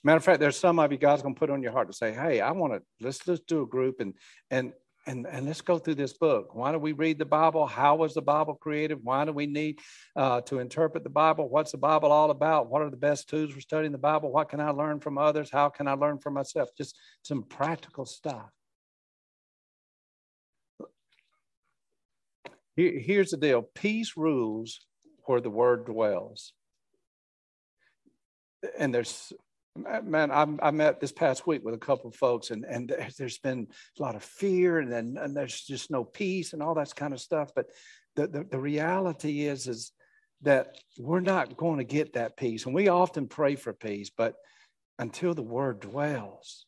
Matter 0.03 0.17
of 0.17 0.23
fact, 0.23 0.39
there's 0.39 0.57
some 0.57 0.79
of 0.79 0.91
you 0.91 0.97
God's 0.97 1.21
going 1.21 1.33
to 1.33 1.39
put 1.39 1.49
on 1.49 1.63
your 1.63 1.71
heart 1.71 1.87
to 1.87 1.93
say, 1.93 2.13
"Hey, 2.13 2.39
I 2.39 2.51
want 2.51 2.73
to 2.73 2.81
let's 3.01 3.27
let's 3.27 3.41
do 3.41 3.63
a 3.63 3.65
group 3.65 3.99
and 3.99 4.13
and 4.51 4.73
and, 5.07 5.25
and 5.25 5.45
let's 5.45 5.61
go 5.61 5.79
through 5.79 5.95
this 5.95 6.13
book. 6.13 6.53
Why 6.53 6.73
do 6.73 6.79
we 6.79 6.91
read 6.91 7.17
the 7.17 7.25
Bible? 7.25 7.65
How 7.65 7.95
was 7.95 8.13
the 8.13 8.21
Bible 8.21 8.55
created? 8.55 8.99
Why 9.01 9.23
do 9.23 9.31
we 9.31 9.47
need 9.47 9.79
uh, 10.17 10.41
to 10.41 10.59
interpret 10.59 11.03
the 11.03 11.09
Bible? 11.09 11.47
What's 11.47 11.71
the 11.71 11.77
Bible 11.77 12.11
all 12.11 12.29
about? 12.29 12.69
What 12.69 12.81
are 12.81 12.89
the 12.89 12.97
best 12.97 13.29
tools 13.29 13.53
for 13.53 13.61
studying 13.61 13.93
the 13.93 13.97
Bible? 13.97 14.31
What 14.31 14.49
can 14.49 14.59
I 14.59 14.69
learn 14.71 14.99
from 14.99 15.17
others? 15.17 15.49
How 15.49 15.69
can 15.69 15.87
I 15.87 15.93
learn 15.93 16.19
from 16.19 16.33
myself? 16.33 16.69
Just 16.77 16.97
some 17.23 17.43
practical 17.43 18.05
stuff. 18.05 18.49
Here, 22.75 22.99
here's 22.99 23.31
the 23.31 23.37
deal 23.37 23.61
peace 23.61 24.17
rules 24.17 24.81
where 25.25 25.39
the 25.39 25.49
word 25.49 25.85
dwells. 25.85 26.51
And 28.77 28.93
there's 28.93 29.31
man 30.03 30.31
I, 30.31 30.47
I, 30.61 30.71
met 30.71 30.99
this 30.99 31.11
past 31.11 31.47
week 31.47 31.63
with 31.63 31.73
a 31.73 31.79
couple 31.79 32.09
of 32.09 32.15
folks 32.15 32.51
and, 32.51 32.65
and 32.65 32.93
there's 33.17 33.37
been 33.37 33.67
a 33.97 34.01
lot 34.01 34.15
of 34.15 34.23
fear 34.23 34.79
and 34.79 34.91
then 34.91 35.17
and 35.19 35.35
there's 35.35 35.61
just 35.61 35.91
no 35.91 36.03
peace 36.03 36.53
and 36.53 36.61
all 36.61 36.75
that 36.75 36.95
kind 36.95 37.13
of 37.13 37.19
stuff. 37.19 37.51
But 37.55 37.67
the, 38.15 38.27
the, 38.27 38.43
the 38.43 38.59
reality 38.59 39.45
is 39.45 39.67
is 39.67 39.91
that 40.41 40.77
we're 40.99 41.19
not 41.19 41.57
going 41.57 41.79
to 41.79 41.83
get 41.83 42.13
that 42.13 42.37
peace. 42.37 42.65
And 42.65 42.75
we 42.75 42.89
often 42.89 43.27
pray 43.27 43.55
for 43.55 43.73
peace 43.73 44.11
but 44.15 44.35
until 44.99 45.33
the 45.33 45.43
word 45.43 45.79
dwells 45.79 46.65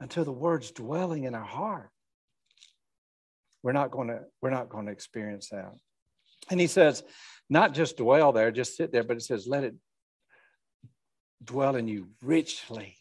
until 0.00 0.24
the 0.24 0.32
word's 0.32 0.70
dwelling 0.70 1.24
in 1.24 1.34
our 1.34 1.44
heart 1.44 1.90
we're 3.62 3.72
not 3.72 3.90
going 3.90 4.08
to 4.08 4.20
we're 4.40 4.50
not 4.50 4.68
going 4.68 4.86
to 4.86 4.92
experience 4.92 5.50
that. 5.50 5.72
And 6.50 6.58
he 6.60 6.66
says 6.66 7.02
not 7.48 7.74
just 7.74 7.96
dwell 7.98 8.32
there 8.32 8.50
just 8.50 8.76
sit 8.76 8.92
there 8.92 9.04
but 9.04 9.16
it 9.16 9.22
says 9.22 9.46
let 9.46 9.64
it 9.64 9.74
dwell 11.42 11.76
in 11.76 11.88
you 11.88 12.08
richly. 12.22 12.96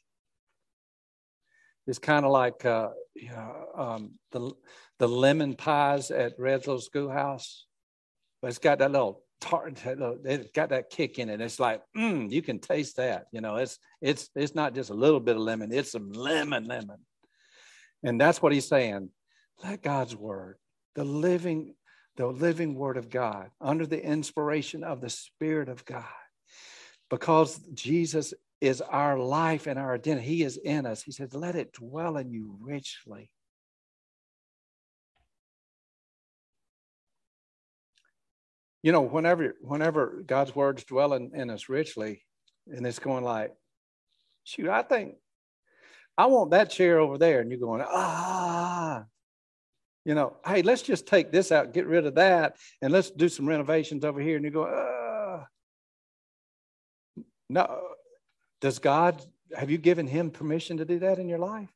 It's 1.87 1.99
kind 1.99 2.25
of 2.25 2.31
like 2.31 2.65
uh, 2.65 2.89
you 3.15 3.29
know, 3.29 3.67
um, 3.75 4.11
the, 4.31 4.51
the 4.99 5.07
lemon 5.07 5.55
pies 5.55 6.11
at 6.11 6.39
little 6.39 6.79
schoolhouse, 6.79 7.65
but 8.41 8.49
it's 8.49 8.59
got 8.59 8.79
that 8.79 8.91
little 8.91 9.23
tart, 9.41 9.79
it's 9.85 10.51
got 10.51 10.69
that 10.69 10.89
kick 10.89 11.17
in 11.17 11.29
it. 11.29 11.41
It's 11.41 11.59
like, 11.59 11.81
mm, 11.97 12.29
you 12.31 12.41
can 12.41 12.59
taste 12.59 12.97
that. 12.97 13.25
You 13.31 13.41
know, 13.41 13.55
it's 13.55 13.79
it's 14.01 14.29
it's 14.35 14.55
not 14.55 14.75
just 14.75 14.89
a 14.89 14.93
little 14.93 15.19
bit 15.19 15.35
of 15.35 15.41
lemon; 15.41 15.71
it's 15.71 15.91
some 15.91 16.11
lemon, 16.11 16.65
lemon. 16.65 16.97
And 18.03 18.19
that's 18.19 18.41
what 18.41 18.53
he's 18.53 18.67
saying. 18.67 19.09
Let 19.63 19.81
God's 19.81 20.15
word, 20.15 20.57
the 20.95 21.03
living, 21.03 21.75
the 22.15 22.27
living 22.27 22.75
word 22.75 22.97
of 22.97 23.09
God, 23.09 23.49
under 23.59 23.85
the 23.85 24.01
inspiration 24.01 24.83
of 24.83 25.01
the 25.01 25.09
Spirit 25.09 25.69
of 25.69 25.85
God, 25.85 26.05
because 27.09 27.57
Jesus 27.73 28.33
is 28.61 28.81
our 28.81 29.17
life 29.17 29.67
and 29.67 29.79
our 29.79 29.95
identity. 29.95 30.27
He 30.27 30.43
is 30.43 30.57
in 30.57 30.85
us. 30.85 31.01
He 31.01 31.11
says, 31.11 31.33
let 31.33 31.55
it 31.55 31.73
dwell 31.73 32.17
in 32.17 32.31
you 32.31 32.57
richly. 32.61 33.29
You 38.81 38.93
know, 38.93 39.01
whenever 39.01 39.55
whenever 39.61 40.23
God's 40.25 40.55
words 40.55 40.85
dwell 40.85 41.13
in, 41.13 41.49
us 41.49 41.67
richly, 41.67 42.23
and 42.67 42.87
it's 42.87 42.99
going 42.99 43.25
like, 43.25 43.53
shoot, 44.45 44.69
I 44.69 44.83
think 44.83 45.15
I 46.17 46.27
want 46.27 46.51
that 46.51 46.69
chair 46.69 46.99
over 46.99 47.17
there. 47.17 47.41
And 47.41 47.51
you're 47.51 47.59
going, 47.59 47.83
ah, 47.85 49.03
you 50.05 50.15
know, 50.15 50.37
hey, 50.45 50.61
let's 50.61 50.81
just 50.81 51.07
take 51.07 51.29
this 51.29 51.51
out, 51.51 51.73
get 51.73 51.87
rid 51.87 52.05
of 52.05 52.15
that, 52.15 52.55
and 52.81 52.93
let's 52.93 53.09
do 53.11 53.27
some 53.27 53.49
renovations 53.49 54.05
over 54.05 54.21
here. 54.21 54.37
And 54.37 54.45
you 54.45 54.51
go, 54.51 54.65
ah 54.65 55.08
no, 57.49 57.81
does 58.61 58.79
God, 58.79 59.23
have 59.55 59.69
you 59.69 59.77
given 59.77 60.07
him 60.07 60.29
permission 60.29 60.77
to 60.77 60.85
do 60.85 60.99
that 60.99 61.17
in 61.17 61.27
your 61.27 61.39
life? 61.39 61.69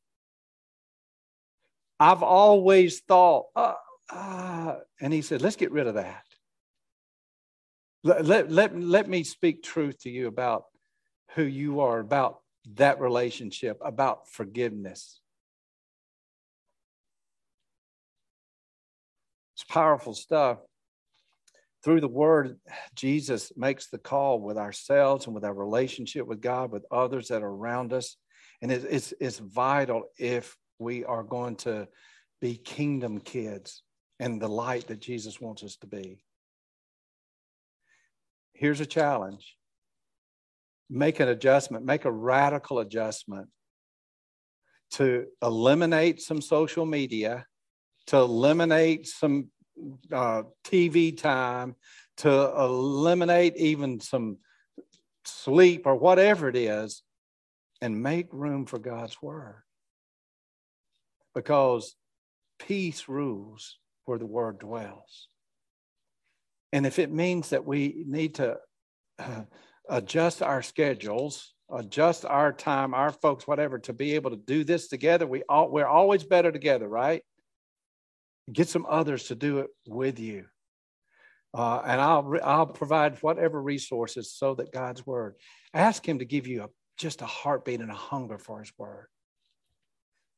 I've 1.98 2.22
always 2.22 3.00
thought, 3.00 3.46
uh, 3.56 3.74
uh, 4.10 4.76
and 5.00 5.12
he 5.12 5.22
said, 5.22 5.42
let's 5.42 5.56
get 5.56 5.72
rid 5.72 5.86
of 5.86 5.94
that. 5.94 6.24
Let, 8.02 8.24
let, 8.26 8.52
let, 8.52 8.78
let 8.78 9.08
me 9.08 9.24
speak 9.24 9.62
truth 9.62 10.00
to 10.02 10.10
you 10.10 10.26
about 10.26 10.66
who 11.34 11.44
you 11.44 11.80
are, 11.80 12.00
about 12.00 12.40
that 12.74 13.00
relationship, 13.00 13.78
about 13.82 14.28
forgiveness. 14.28 15.20
It's 19.54 19.64
powerful 19.64 20.14
stuff 20.14 20.58
through 21.84 22.00
the 22.00 22.08
word, 22.08 22.58
Jesus 22.94 23.52
makes 23.56 23.88
the 23.88 23.98
call 23.98 24.40
with 24.40 24.56
ourselves 24.56 25.26
and 25.26 25.34
with 25.34 25.44
our 25.44 25.52
relationship 25.52 26.26
with 26.26 26.40
God, 26.40 26.72
with 26.72 26.86
others 26.90 27.28
that 27.28 27.42
are 27.42 27.48
around 27.48 27.92
us. 27.92 28.16
And 28.62 28.72
it, 28.72 28.86
it's, 28.88 29.12
it's 29.20 29.38
vital 29.38 30.04
if 30.18 30.56
we 30.78 31.04
are 31.04 31.22
going 31.22 31.56
to 31.56 31.86
be 32.40 32.56
kingdom 32.56 33.20
kids 33.20 33.82
and 34.18 34.40
the 34.40 34.48
light 34.48 34.86
that 34.86 35.00
Jesus 35.00 35.40
wants 35.40 35.62
us 35.62 35.76
to 35.76 35.86
be. 35.86 36.24
Here's 38.54 38.80
a 38.80 38.86
challenge 38.86 39.56
make 40.88 41.20
an 41.20 41.28
adjustment, 41.28 41.84
make 41.84 42.04
a 42.04 42.12
radical 42.12 42.78
adjustment 42.78 43.48
to 44.92 45.26
eliminate 45.42 46.20
some 46.20 46.40
social 46.40 46.86
media, 46.86 47.46
to 48.06 48.18
eliminate 48.18 49.06
some 49.06 49.48
uh, 50.12 50.42
TV 50.64 51.16
time, 51.16 51.76
to 52.18 52.30
eliminate 52.30 53.56
even 53.56 54.00
some 54.00 54.38
sleep 55.24 55.82
or 55.86 55.96
whatever 55.96 56.48
it 56.48 56.56
is, 56.56 57.02
and 57.80 58.02
make 58.02 58.32
room 58.32 58.66
for 58.66 58.78
God's 58.78 59.20
word. 59.20 59.62
Because 61.34 61.96
peace 62.58 63.08
rules 63.08 63.78
where 64.04 64.18
the 64.18 64.26
word 64.26 64.58
dwells. 64.58 65.28
And 66.72 66.86
if 66.86 66.98
it 66.98 67.12
means 67.12 67.50
that 67.50 67.64
we 67.64 68.04
need 68.06 68.36
to 68.36 68.58
uh, 69.18 69.42
adjust 69.88 70.42
our 70.42 70.62
schedules, 70.62 71.54
adjust 71.72 72.24
our 72.24 72.52
time, 72.52 72.94
our 72.94 73.12
folks, 73.12 73.46
whatever, 73.46 73.78
to 73.80 73.92
be 73.92 74.14
able 74.14 74.30
to 74.30 74.36
do 74.36 74.64
this 74.64 74.88
together, 74.88 75.26
we 75.26 75.42
all, 75.48 75.70
we're 75.70 75.86
always 75.86 76.24
better 76.24 76.50
together, 76.50 76.88
right? 76.88 77.22
Get 78.52 78.68
some 78.68 78.86
others 78.88 79.24
to 79.24 79.34
do 79.34 79.58
it 79.58 79.68
with 79.86 80.18
you. 80.18 80.44
Uh, 81.54 81.80
and 81.86 82.00
I'll, 82.00 82.34
I'll 82.42 82.66
provide 82.66 83.16
whatever 83.22 83.62
resources 83.62 84.32
so 84.32 84.54
that 84.56 84.72
God's 84.72 85.06
word. 85.06 85.36
Ask 85.72 86.06
Him 86.06 86.18
to 86.18 86.24
give 86.24 86.46
you 86.46 86.64
a, 86.64 86.68
just 86.98 87.22
a 87.22 87.26
heartbeat 87.26 87.80
and 87.80 87.90
a 87.90 87.94
hunger 87.94 88.38
for 88.38 88.60
His 88.60 88.72
word. 88.76 89.06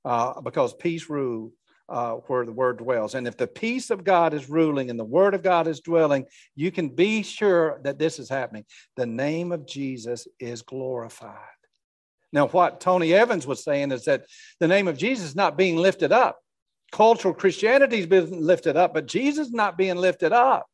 Uh, 0.05 0.41
because 0.41 0.73
peace 0.75 1.09
rule 1.09 1.53
uh, 1.89 2.15
where 2.27 2.45
the 2.45 2.53
word 2.53 2.79
dwells. 2.79 3.15
And 3.15 3.27
if 3.27 3.37
the 3.37 3.47
peace 3.47 3.91
of 3.91 4.05
God 4.05 4.35
is 4.35 4.51
ruling 4.51 4.91
and 4.91 4.99
the 4.99 5.05
word 5.05 5.35
of 5.35 5.43
God 5.43 5.67
is 5.67 5.81
dwelling, 5.81 6.27
you 6.55 6.71
can 6.71 6.89
be 6.89 7.23
sure 7.23 7.81
that 7.83 7.99
this 7.99 8.19
is 8.19 8.29
happening. 8.29 8.65
The 8.97 9.07
name 9.07 9.53
of 9.53 9.67
Jesus 9.67 10.29
is 10.39 10.63
glorified. 10.63 11.33
Now, 12.33 12.49
what 12.49 12.81
Tony 12.81 13.15
Evans 13.15 13.47
was 13.47 13.65
saying 13.65 13.93
is 13.93 14.05
that 14.05 14.25
the 14.61 14.69
name 14.69 14.89
of 14.89 14.99
Jesus 14.99 15.27
is 15.27 15.37
not 15.37 15.57
being 15.57 15.77
lifted 15.77 16.13
up 16.13 16.39
cultural 16.93 17.35
Christianity 17.35 17.99
has 17.99 18.07
been 18.07 18.43
lifted 18.43 18.77
up, 18.77 18.95
but 18.95 19.07
Jesus 19.07 19.51
not 19.51 19.77
being 19.77 19.97
lifted 19.97 20.33
up. 20.33 20.67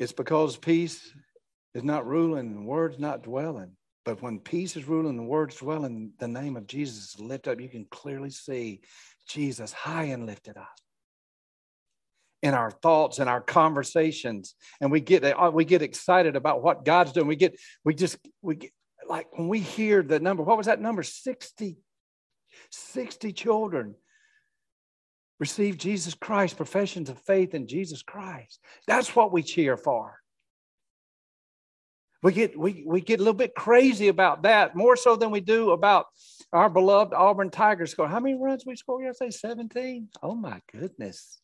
it's 0.00 0.12
because 0.12 0.56
peace 0.56 1.12
is 1.74 1.84
not 1.84 2.06
ruling 2.06 2.46
and 2.46 2.66
words 2.66 2.98
not 2.98 3.22
dwelling. 3.22 3.72
But 4.06 4.22
when 4.22 4.40
peace 4.40 4.74
is 4.74 4.88
ruling 4.88 5.18
and 5.18 5.28
words 5.28 5.56
dwelling, 5.56 6.12
the 6.18 6.26
name 6.26 6.56
of 6.56 6.66
Jesus 6.66 7.14
is 7.14 7.20
lifted 7.20 7.52
up. 7.52 7.60
You 7.60 7.68
can 7.68 7.84
clearly 7.90 8.30
see 8.30 8.80
Jesus 9.28 9.72
high 9.72 10.04
and 10.04 10.24
lifted 10.24 10.56
up 10.56 10.72
in 12.42 12.54
our 12.54 12.70
thoughts 12.70 13.18
and 13.18 13.28
our 13.28 13.42
conversations 13.42 14.54
and 14.80 14.90
we 14.90 14.98
get 14.98 15.22
we 15.52 15.64
get 15.66 15.82
excited 15.82 16.36
about 16.36 16.62
what 16.62 16.86
god's 16.86 17.12
doing 17.12 17.26
we 17.26 17.36
get 17.36 17.54
we 17.84 17.94
just 17.94 18.16
we 18.40 18.54
get 18.54 18.70
like 19.10 19.36
when 19.36 19.48
we 19.48 19.58
hear 19.58 20.02
the 20.02 20.20
number, 20.20 20.42
what 20.42 20.56
was 20.56 20.66
that 20.66 20.80
number? 20.80 21.02
60, 21.02 21.76
60 22.70 23.32
children 23.32 23.96
receive 25.40 25.76
Jesus 25.76 26.14
Christ, 26.14 26.56
professions 26.56 27.10
of 27.10 27.18
faith 27.22 27.52
in 27.52 27.66
Jesus 27.66 28.02
Christ. 28.02 28.60
That's 28.86 29.14
what 29.16 29.32
we 29.32 29.42
cheer 29.42 29.76
for. 29.76 30.18
We 32.22 32.32
get, 32.32 32.56
we, 32.58 32.84
we 32.86 33.00
get 33.00 33.18
a 33.18 33.22
little 33.22 33.34
bit 33.34 33.54
crazy 33.54 34.08
about 34.08 34.42
that, 34.42 34.76
more 34.76 34.94
so 34.94 35.16
than 35.16 35.30
we 35.30 35.40
do 35.40 35.72
about 35.72 36.06
our 36.52 36.70
beloved 36.70 37.14
Auburn 37.14 37.50
Tigers 37.50 37.90
score. 37.90 38.06
How 38.06 38.20
many 38.20 38.38
runs 38.38 38.64
we 38.64 38.76
scored 38.76 39.04
yesterday? 39.04 39.30
17? 39.30 40.08
Oh 40.22 40.34
my 40.34 40.60
goodness. 40.70 41.40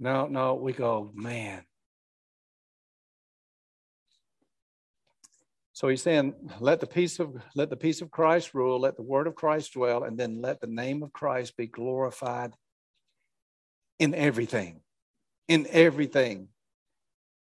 No, 0.00 0.26
no, 0.28 0.54
we 0.54 0.72
go, 0.72 1.10
man, 1.14 1.64
So 5.78 5.86
he's 5.86 6.02
saying, 6.02 6.34
let 6.58 6.80
the 6.80 6.88
peace 6.88 7.20
of 7.20 7.40
let 7.54 7.70
the 7.70 7.76
peace 7.76 8.00
of 8.00 8.10
Christ 8.10 8.52
rule, 8.52 8.80
let 8.80 8.96
the 8.96 9.02
word 9.02 9.28
of 9.28 9.36
Christ 9.36 9.74
dwell, 9.74 10.02
and 10.02 10.18
then 10.18 10.42
let 10.42 10.60
the 10.60 10.66
name 10.66 11.04
of 11.04 11.12
Christ 11.12 11.56
be 11.56 11.68
glorified 11.68 12.52
in 14.00 14.12
everything. 14.12 14.80
In 15.46 15.68
everything. 15.70 16.48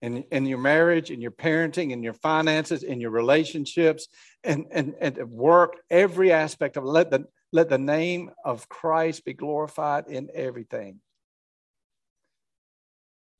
In, 0.00 0.24
in 0.30 0.46
your 0.46 0.56
marriage, 0.56 1.10
in 1.10 1.20
your 1.20 1.32
parenting, 1.32 1.90
in 1.90 2.02
your 2.02 2.14
finances, 2.14 2.82
in 2.82 2.98
your 2.98 3.10
relationships, 3.10 4.08
and, 4.42 4.64
and, 4.70 4.94
and 5.02 5.18
work, 5.30 5.76
every 5.90 6.32
aspect 6.32 6.78
of. 6.78 6.84
Let 6.84 7.10
the, 7.10 7.26
let 7.52 7.68
the 7.68 7.76
name 7.76 8.30
of 8.42 8.70
Christ 8.70 9.26
be 9.26 9.34
glorified 9.34 10.06
in 10.08 10.30
everything. 10.32 11.00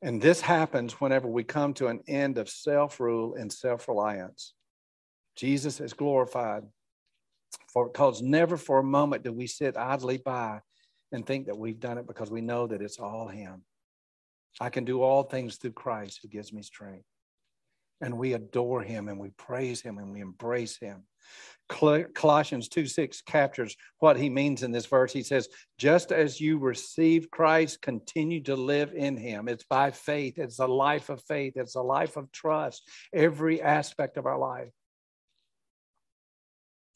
And 0.02 0.20
this 0.20 0.42
happens 0.42 1.00
whenever 1.00 1.26
we 1.26 1.42
come 1.42 1.72
to 1.74 1.86
an 1.86 2.00
end 2.06 2.36
of 2.36 2.50
self 2.50 3.00
rule 3.00 3.34
and 3.34 3.50
self 3.50 3.88
reliance. 3.88 4.52
Jesus 5.36 5.80
is 5.80 5.92
glorified. 5.92 6.64
For 7.72 7.88
because 7.88 8.22
never 8.22 8.56
for 8.56 8.78
a 8.78 8.84
moment 8.84 9.24
do 9.24 9.32
we 9.32 9.46
sit 9.46 9.76
idly 9.76 10.18
by 10.18 10.60
and 11.12 11.26
think 11.26 11.46
that 11.46 11.58
we've 11.58 11.80
done 11.80 11.98
it 11.98 12.06
because 12.06 12.30
we 12.30 12.40
know 12.40 12.66
that 12.66 12.82
it's 12.82 12.98
all 12.98 13.28
Him. 13.28 13.62
I 14.60 14.70
can 14.70 14.84
do 14.84 15.02
all 15.02 15.24
things 15.24 15.56
through 15.56 15.72
Christ 15.72 16.20
who 16.22 16.28
gives 16.28 16.52
me 16.52 16.62
strength. 16.62 17.04
And 18.00 18.18
we 18.18 18.34
adore 18.34 18.82
Him 18.82 19.08
and 19.08 19.18
we 19.18 19.30
praise 19.30 19.80
Him 19.80 19.98
and 19.98 20.12
we 20.12 20.20
embrace 20.20 20.78
Him. 20.78 21.04
Colossians 21.68 22.68
2 22.68 22.86
6 22.86 23.22
captures 23.22 23.74
what 23.98 24.18
he 24.18 24.28
means 24.28 24.62
in 24.62 24.70
this 24.70 24.84
verse. 24.84 25.12
He 25.12 25.22
says, 25.22 25.48
Just 25.78 26.12
as 26.12 26.38
you 26.38 26.58
receive 26.58 27.30
Christ, 27.30 27.80
continue 27.80 28.42
to 28.42 28.54
live 28.54 28.92
in 28.94 29.16
him. 29.16 29.48
It's 29.48 29.64
by 29.64 29.90
faith, 29.90 30.38
it's 30.38 30.58
a 30.58 30.66
life 30.66 31.08
of 31.08 31.22
faith, 31.22 31.54
it's 31.56 31.74
a 31.74 31.80
life 31.80 32.18
of 32.18 32.30
trust, 32.32 32.82
every 33.14 33.62
aspect 33.62 34.18
of 34.18 34.26
our 34.26 34.38
life 34.38 34.68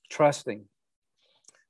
trusting, 0.09 0.65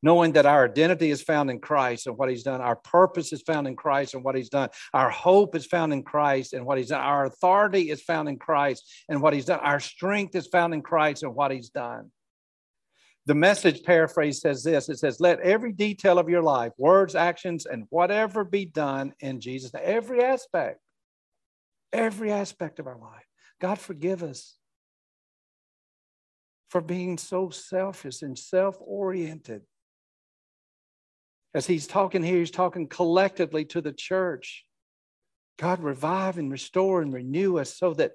knowing 0.02 0.32
that 0.32 0.46
our 0.46 0.64
identity 0.64 1.10
is 1.10 1.22
found 1.22 1.50
in 1.50 1.60
Christ 1.60 2.06
and 2.06 2.16
what 2.16 2.28
He's 2.28 2.42
done, 2.42 2.60
our 2.60 2.76
purpose 2.76 3.32
is 3.32 3.42
found 3.42 3.66
in 3.66 3.76
Christ 3.76 4.14
and 4.14 4.24
what 4.24 4.34
He's 4.34 4.48
done, 4.48 4.68
our 4.94 5.10
hope 5.10 5.54
is 5.54 5.66
found 5.66 5.92
in 5.92 6.02
Christ 6.02 6.52
and 6.52 6.64
what 6.64 6.78
He's 6.78 6.88
done, 6.88 7.00
our 7.00 7.26
authority 7.26 7.90
is 7.90 8.02
found 8.02 8.28
in 8.28 8.38
Christ 8.38 8.84
and 9.08 9.20
what 9.20 9.34
He's 9.34 9.46
done, 9.46 9.60
our 9.60 9.80
strength 9.80 10.34
is 10.34 10.46
found 10.46 10.74
in 10.74 10.82
Christ 10.82 11.22
and 11.22 11.34
what 11.34 11.50
He's 11.50 11.70
done. 11.70 12.10
The 13.26 13.34
message 13.34 13.82
paraphrase 13.82 14.40
says 14.40 14.62
this 14.62 14.88
it 14.88 14.98
says, 14.98 15.20
Let 15.20 15.40
every 15.40 15.72
detail 15.72 16.18
of 16.18 16.30
your 16.30 16.42
life, 16.42 16.72
words, 16.78 17.14
actions, 17.14 17.66
and 17.66 17.84
whatever 17.90 18.42
be 18.42 18.64
done 18.64 19.12
in 19.20 19.40
Jesus. 19.40 19.70
Every 19.78 20.22
aspect, 20.22 20.80
every 21.92 22.32
aspect 22.32 22.78
of 22.78 22.86
our 22.86 22.96
life. 22.96 23.26
God, 23.60 23.78
forgive 23.78 24.22
us 24.22 24.57
for 26.68 26.80
being 26.80 27.18
so 27.18 27.50
selfish 27.50 28.22
and 28.22 28.38
self 28.38 28.76
oriented. 28.80 29.62
As 31.54 31.66
he's 31.66 31.86
talking 31.86 32.22
here, 32.22 32.38
he's 32.38 32.50
talking 32.50 32.86
collectively 32.86 33.64
to 33.66 33.80
the 33.80 33.92
church. 33.92 34.64
God, 35.58 35.82
revive 35.82 36.38
and 36.38 36.52
restore 36.52 37.02
and 37.02 37.12
renew 37.12 37.58
us 37.58 37.76
so 37.76 37.94
that 37.94 38.12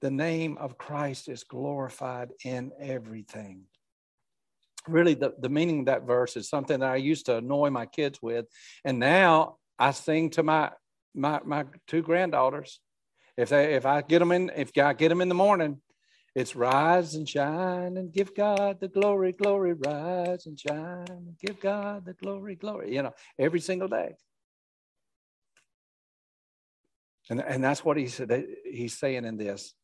the 0.00 0.10
name 0.10 0.56
of 0.58 0.78
Christ 0.78 1.28
is 1.28 1.42
glorified 1.42 2.28
in 2.44 2.70
everything. 2.78 3.62
Really, 4.86 5.14
the, 5.14 5.34
the 5.40 5.48
meaning 5.48 5.80
of 5.80 5.86
that 5.86 6.06
verse 6.06 6.36
is 6.36 6.48
something 6.48 6.80
that 6.80 6.90
I 6.90 6.96
used 6.96 7.26
to 7.26 7.38
annoy 7.38 7.70
my 7.70 7.86
kids 7.86 8.20
with. 8.22 8.46
And 8.84 8.98
now 8.98 9.56
I 9.78 9.90
sing 9.90 10.30
to 10.30 10.42
my 10.42 10.70
my, 11.14 11.40
my 11.44 11.64
two 11.86 12.02
granddaughters. 12.02 12.80
If 13.36 13.48
they 13.48 13.74
if 13.74 13.86
I 13.86 14.02
get 14.02 14.20
them 14.20 14.32
in, 14.32 14.50
if 14.54 14.70
I 14.78 14.92
get 14.92 15.08
them 15.08 15.20
in 15.20 15.28
the 15.28 15.34
morning, 15.34 15.80
it's 16.34 16.54
rise 16.54 17.14
and 17.14 17.28
shine 17.28 17.96
and 17.96 18.12
give 18.12 18.34
God 18.34 18.80
the 18.80 18.88
glory, 18.88 19.32
glory, 19.32 19.74
rise 19.74 20.46
and 20.46 20.58
shine 20.58 21.06
and 21.08 21.36
give 21.40 21.60
God 21.60 22.04
the 22.04 22.14
glory, 22.14 22.54
glory, 22.54 22.94
you 22.94 23.02
know, 23.02 23.12
every 23.38 23.60
single 23.60 23.88
day. 23.88 24.14
And, 27.30 27.40
and 27.40 27.62
that's 27.62 27.84
what 27.84 27.96
he 27.96 28.06
said, 28.06 28.46
he's 28.64 28.98
saying 28.98 29.24
in 29.24 29.36
this. 29.36 29.74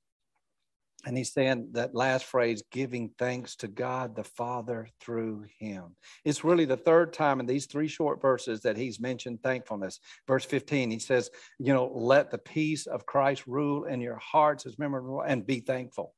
And 1.07 1.19
he's 1.19 1.33
saying 1.33 1.69
that 1.73 1.95
last 1.95 2.25
phrase, 2.25 2.63
giving 2.71 3.11
thanks 3.19 3.57
to 3.57 3.69
God 3.69 4.17
the 4.17 4.25
Father 4.25 4.89
through 5.01 5.45
him. 5.59 5.97
It's 6.25 6.45
really 6.45 6.65
the 6.65 6.79
third 6.79 7.13
time 7.13 7.41
in 7.41 7.47
these 7.47 7.67
three 7.67 7.89
short 7.89 8.23
verses 8.23 8.61
that 8.63 8.79
he's 8.79 8.99
mentioned 8.99 9.43
thankfulness. 9.43 10.01
Verse 10.27 10.47
15, 10.47 10.91
he 10.91 10.99
says, 10.99 11.29
you 11.59 11.75
know, 11.75 11.91
let 11.95 12.31
the 12.31 12.39
peace 12.39 12.87
of 12.87 13.05
Christ 13.05 13.47
rule 13.47 13.85
in 13.85 14.01
your 14.01 14.17
hearts 14.17 14.65
as 14.65 14.79
memorable 14.79 15.21
and 15.21 15.47
be 15.47 15.61
thankful. 15.61 16.15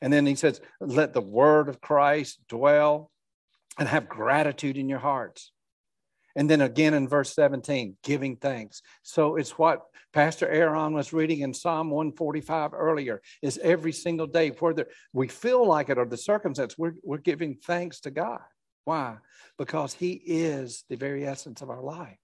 And 0.00 0.12
then 0.12 0.26
he 0.26 0.34
says, 0.34 0.60
let 0.80 1.12
the 1.12 1.20
word 1.20 1.68
of 1.68 1.80
Christ 1.80 2.40
dwell 2.48 3.10
and 3.78 3.88
have 3.88 4.08
gratitude 4.08 4.76
in 4.76 4.88
your 4.88 4.98
hearts. 4.98 5.50
And 6.36 6.50
then 6.50 6.60
again 6.60 6.94
in 6.94 7.08
verse 7.08 7.32
17, 7.34 7.96
giving 8.02 8.36
thanks. 8.36 8.82
So 9.02 9.36
it's 9.36 9.56
what 9.58 9.82
Pastor 10.12 10.48
Aaron 10.48 10.94
was 10.94 11.12
reading 11.12 11.40
in 11.40 11.54
Psalm 11.54 11.90
145 11.90 12.72
earlier 12.74 13.22
is 13.42 13.58
every 13.58 13.92
single 13.92 14.26
day, 14.26 14.50
whether 14.50 14.86
we 15.12 15.28
feel 15.28 15.66
like 15.66 15.88
it 15.90 15.98
or 15.98 16.06
the 16.06 16.16
circumstance, 16.16 16.76
we're, 16.76 16.94
we're 17.02 17.18
giving 17.18 17.56
thanks 17.56 18.00
to 18.00 18.10
God. 18.10 18.40
Why? 18.84 19.16
Because 19.58 19.94
He 19.94 20.12
is 20.12 20.84
the 20.88 20.96
very 20.96 21.26
essence 21.26 21.62
of 21.62 21.70
our 21.70 21.82
life. 21.82 22.18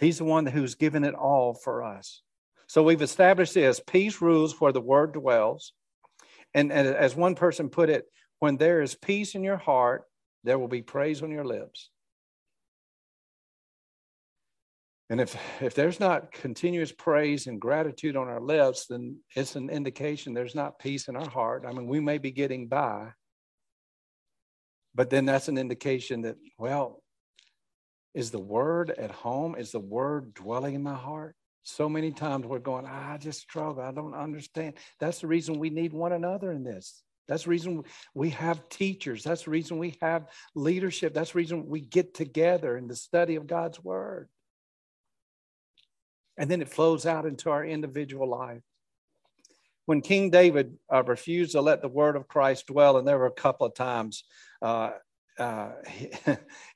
He's 0.00 0.18
the 0.18 0.24
one 0.24 0.46
who's 0.46 0.74
given 0.74 1.04
it 1.04 1.14
all 1.14 1.54
for 1.54 1.82
us. 1.82 2.22
So 2.68 2.82
we've 2.82 3.02
established 3.02 3.54
this 3.54 3.80
peace 3.80 4.20
rules 4.20 4.60
where 4.60 4.72
the 4.72 4.80
word 4.80 5.14
dwells. 5.14 5.72
And, 6.54 6.70
and 6.70 6.86
as 6.86 7.16
one 7.16 7.34
person 7.34 7.70
put 7.70 7.88
it, 7.88 8.04
when 8.40 8.58
there 8.58 8.82
is 8.82 8.94
peace 8.94 9.34
in 9.34 9.42
your 9.42 9.56
heart, 9.56 10.04
there 10.44 10.58
will 10.58 10.68
be 10.68 10.82
praise 10.82 11.22
on 11.22 11.30
your 11.30 11.46
lips. 11.46 11.90
And 15.10 15.18
if, 15.18 15.34
if 15.62 15.74
there's 15.74 15.98
not 15.98 16.30
continuous 16.30 16.92
praise 16.92 17.46
and 17.46 17.58
gratitude 17.58 18.16
on 18.16 18.28
our 18.28 18.40
lips, 18.40 18.86
then 18.86 19.16
it's 19.34 19.56
an 19.56 19.70
indication 19.70 20.34
there's 20.34 20.54
not 20.54 20.78
peace 20.78 21.08
in 21.08 21.16
our 21.16 21.28
heart. 21.28 21.64
I 21.66 21.72
mean, 21.72 21.86
we 21.86 22.00
may 22.00 22.18
be 22.18 22.30
getting 22.30 22.68
by, 22.68 23.12
but 24.94 25.08
then 25.08 25.24
that's 25.24 25.48
an 25.48 25.56
indication 25.56 26.22
that, 26.22 26.36
well, 26.58 27.02
is 28.14 28.30
the 28.30 28.40
word 28.40 28.90
at 28.90 29.10
home? 29.10 29.56
Is 29.56 29.72
the 29.72 29.80
word 29.80 30.34
dwelling 30.34 30.74
in 30.74 30.82
my 30.82 30.94
heart? 30.94 31.34
So 31.68 31.86
many 31.86 32.12
times 32.12 32.46
we're 32.46 32.60
going, 32.60 32.86
ah, 32.88 33.12
I 33.12 33.18
just 33.18 33.40
struggle. 33.40 33.82
I 33.82 33.92
don't 33.92 34.14
understand. 34.14 34.74
That's 34.98 35.20
the 35.20 35.26
reason 35.26 35.58
we 35.58 35.68
need 35.68 35.92
one 35.92 36.12
another 36.12 36.50
in 36.50 36.64
this. 36.64 37.02
That's 37.28 37.44
the 37.44 37.50
reason 37.50 37.84
we 38.14 38.30
have 38.30 38.70
teachers. 38.70 39.22
That's 39.22 39.44
the 39.44 39.50
reason 39.50 39.76
we 39.76 39.98
have 40.00 40.28
leadership. 40.54 41.12
That's 41.12 41.32
the 41.32 41.38
reason 41.38 41.68
we 41.68 41.82
get 41.82 42.14
together 42.14 42.74
in 42.78 42.88
the 42.88 42.96
study 42.96 43.34
of 43.34 43.46
God's 43.46 43.84
word. 43.84 44.30
And 46.38 46.50
then 46.50 46.62
it 46.62 46.70
flows 46.70 47.04
out 47.04 47.26
into 47.26 47.50
our 47.50 47.64
individual 47.64 48.28
life. 48.28 48.62
When 49.84 50.00
King 50.00 50.30
David 50.30 50.78
uh, 50.92 51.02
refused 51.04 51.52
to 51.52 51.60
let 51.60 51.82
the 51.82 51.88
word 51.88 52.16
of 52.16 52.28
Christ 52.28 52.68
dwell, 52.68 52.96
and 52.96 53.06
there 53.06 53.18
were 53.18 53.26
a 53.26 53.30
couple 53.30 53.66
of 53.66 53.74
times 53.74 54.24
uh, 54.62 54.92
uh, 55.38 55.70
he, 55.88 56.10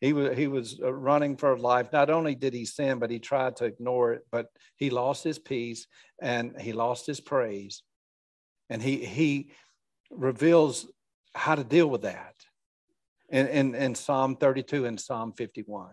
he, 0.00 0.12
was 0.12 0.36
he 0.36 0.46
was 0.46 0.80
uh, 0.82 0.92
running 0.92 1.36
for 1.36 1.56
life. 1.56 1.92
Not 1.92 2.10
only 2.10 2.34
did 2.34 2.54
he 2.54 2.64
sin, 2.64 2.98
but 2.98 3.10
he 3.10 3.18
tried 3.18 3.56
to 3.56 3.64
ignore 3.64 4.12
it. 4.14 4.26
But 4.30 4.46
he 4.76 4.90
lost 4.90 5.24
his 5.24 5.38
peace 5.38 5.86
and 6.20 6.60
he 6.60 6.72
lost 6.72 7.06
his 7.06 7.20
praise, 7.20 7.82
and 8.70 8.82
he 8.82 9.04
he 9.04 9.50
reveals 10.10 10.86
how 11.34 11.54
to 11.54 11.64
deal 11.64 11.88
with 11.88 12.02
that 12.02 12.34
in, 13.30 13.46
in, 13.48 13.74
in 13.74 13.94
Psalm 13.94 14.36
32 14.36 14.84
and 14.84 15.00
Psalm 15.00 15.32
51. 15.32 15.88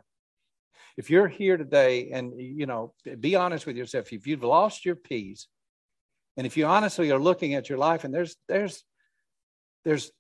If 0.98 1.10
you're 1.10 1.30
here 1.30 1.56
today 1.56 2.12
and 2.12 2.34
you 2.38 2.66
know, 2.66 2.94
be 3.20 3.36
honest 3.36 3.66
with 3.66 3.78
yourself. 3.78 4.12
If 4.12 4.28
you've 4.28 4.44
lost 4.44 4.86
your 4.86 4.98
peace, 4.98 5.48
and 6.36 6.46
if 6.46 6.58
you 6.58 6.66
honestly 6.66 7.12
are 7.12 7.20
looking 7.20 7.56
at 7.56 7.70
your 7.70 7.78
life, 7.78 8.04
and 8.04 8.14
there's 8.14 8.36
there's 8.48 8.84
there's 9.86 10.12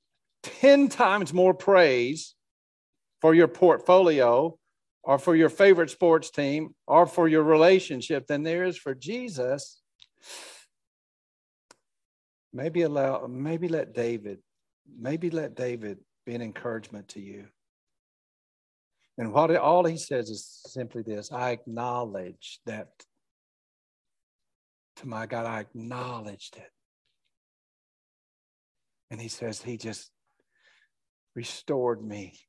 10 0.43 0.87
times 0.87 1.33
more 1.33 1.53
praise 1.53 2.35
for 3.21 3.33
your 3.33 3.47
portfolio 3.47 4.57
or 5.03 5.17
for 5.17 5.35
your 5.35 5.49
favorite 5.49 5.89
sports 5.89 6.29
team 6.29 6.75
or 6.87 7.05
for 7.05 7.27
your 7.27 7.43
relationship 7.43 8.27
than 8.27 8.43
there 8.43 8.63
is 8.63 8.77
for 8.77 8.93
Jesus, 8.93 9.81
Maybe 12.51 12.81
allow, 12.81 13.27
maybe 13.27 13.67
let 13.67 13.93
David, 13.93 14.39
maybe 14.97 15.29
let 15.29 15.55
David 15.55 15.99
be 16.25 16.33
an 16.33 16.41
encouragement 16.41 17.09
to 17.09 17.21
you. 17.21 17.45
And 19.17 19.33
what 19.33 19.55
all 19.55 19.85
he 19.85 19.97
says 19.97 20.29
is 20.29 20.61
simply 20.65 21.03
this 21.03 21.31
I 21.31 21.51
acknowledge 21.51 22.59
that 22.65 22.87
to 24.97 25.07
my 25.07 25.25
God, 25.27 25.45
I 25.45 25.59
acknowledged 25.59 26.57
it. 26.57 26.71
And 29.11 29.21
he 29.21 29.27
says, 29.27 29.61
He 29.61 29.77
just 29.77 30.09
restored 31.35 32.03
me. 32.03 32.39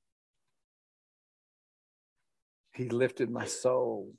He 2.81 2.88
lifted 2.88 3.29
my 3.31 3.45
soul. 3.45 4.14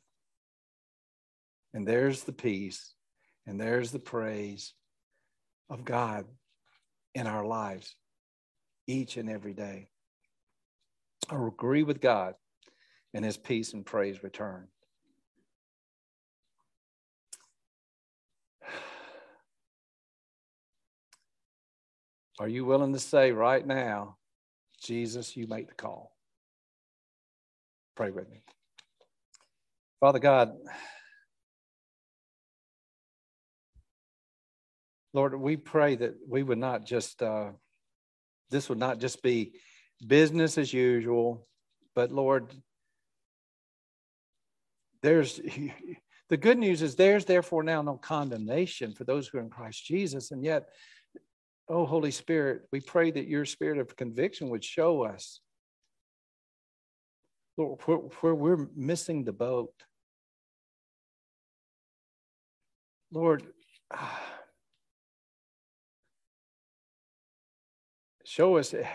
And 1.74 1.88
there's 1.88 2.22
the 2.26 2.32
peace 2.32 2.94
and 3.48 3.60
there's 3.60 3.90
the 3.90 3.98
praise 3.98 4.76
of 5.68 5.84
God 5.84 6.28
in 7.16 7.26
our 7.26 7.44
lives 7.44 7.96
each 8.86 9.18
and 9.18 9.28
every 9.32 9.56
day. 9.56 9.90
I 11.28 11.44
agree 11.44 11.82
with 11.82 12.02
God 12.02 12.36
and 13.16 13.26
his 13.26 13.36
peace 13.36 13.74
and 13.74 13.84
praise 13.84 14.22
return. 14.22 14.68
Are 22.40 22.48
you 22.48 22.64
willing 22.64 22.94
to 22.94 23.00
say 23.00 23.32
right 23.32 23.66
now, 23.66 24.18
Jesus, 24.84 25.36
you 25.36 25.48
make 25.48 25.68
the 25.68 25.74
call? 25.74 26.11
Pray 28.02 28.10
with 28.10 28.32
me. 28.32 28.42
Father 30.00 30.18
God, 30.18 30.54
Lord, 35.14 35.40
we 35.40 35.56
pray 35.56 35.94
that 35.98 36.16
we 36.28 36.42
would 36.42 36.58
not 36.58 36.84
just, 36.84 37.22
uh, 37.22 37.52
this 38.50 38.70
would 38.70 38.80
not 38.80 38.98
just 38.98 39.22
be 39.22 39.54
business 40.08 40.58
as 40.58 40.74
usual, 40.74 41.48
but 41.94 42.12
Lord, 42.12 42.52
there's 45.04 45.40
the 46.30 46.38
good 46.38 46.58
news 46.58 46.82
is 46.82 46.96
there's 46.96 47.26
therefore 47.26 47.62
now 47.62 47.84
no 47.84 47.98
condemnation 47.98 48.96
for 48.96 49.04
those 49.04 49.28
who 49.28 49.38
are 49.38 49.42
in 49.42 49.52
Christ 49.52 49.86
Jesus. 49.86 50.32
And 50.32 50.44
yet, 50.44 50.70
oh, 51.70 51.86
Holy 51.86 52.10
Spirit, 52.10 52.64
we 52.72 52.80
pray 52.80 53.12
that 53.12 53.28
your 53.28 53.46
spirit 53.46 53.78
of 53.78 53.96
conviction 53.96 54.50
would 54.50 54.66
show 54.66 55.04
us, 55.04 55.40
where, 57.66 57.98
where 57.98 58.36
we're 58.36 58.68
missing 58.76 59.24
the 59.24 59.34
boat. 59.34 59.74
Lord, 63.12 63.44
show 68.26 68.58
us 68.58 68.74
eh, 68.74 68.86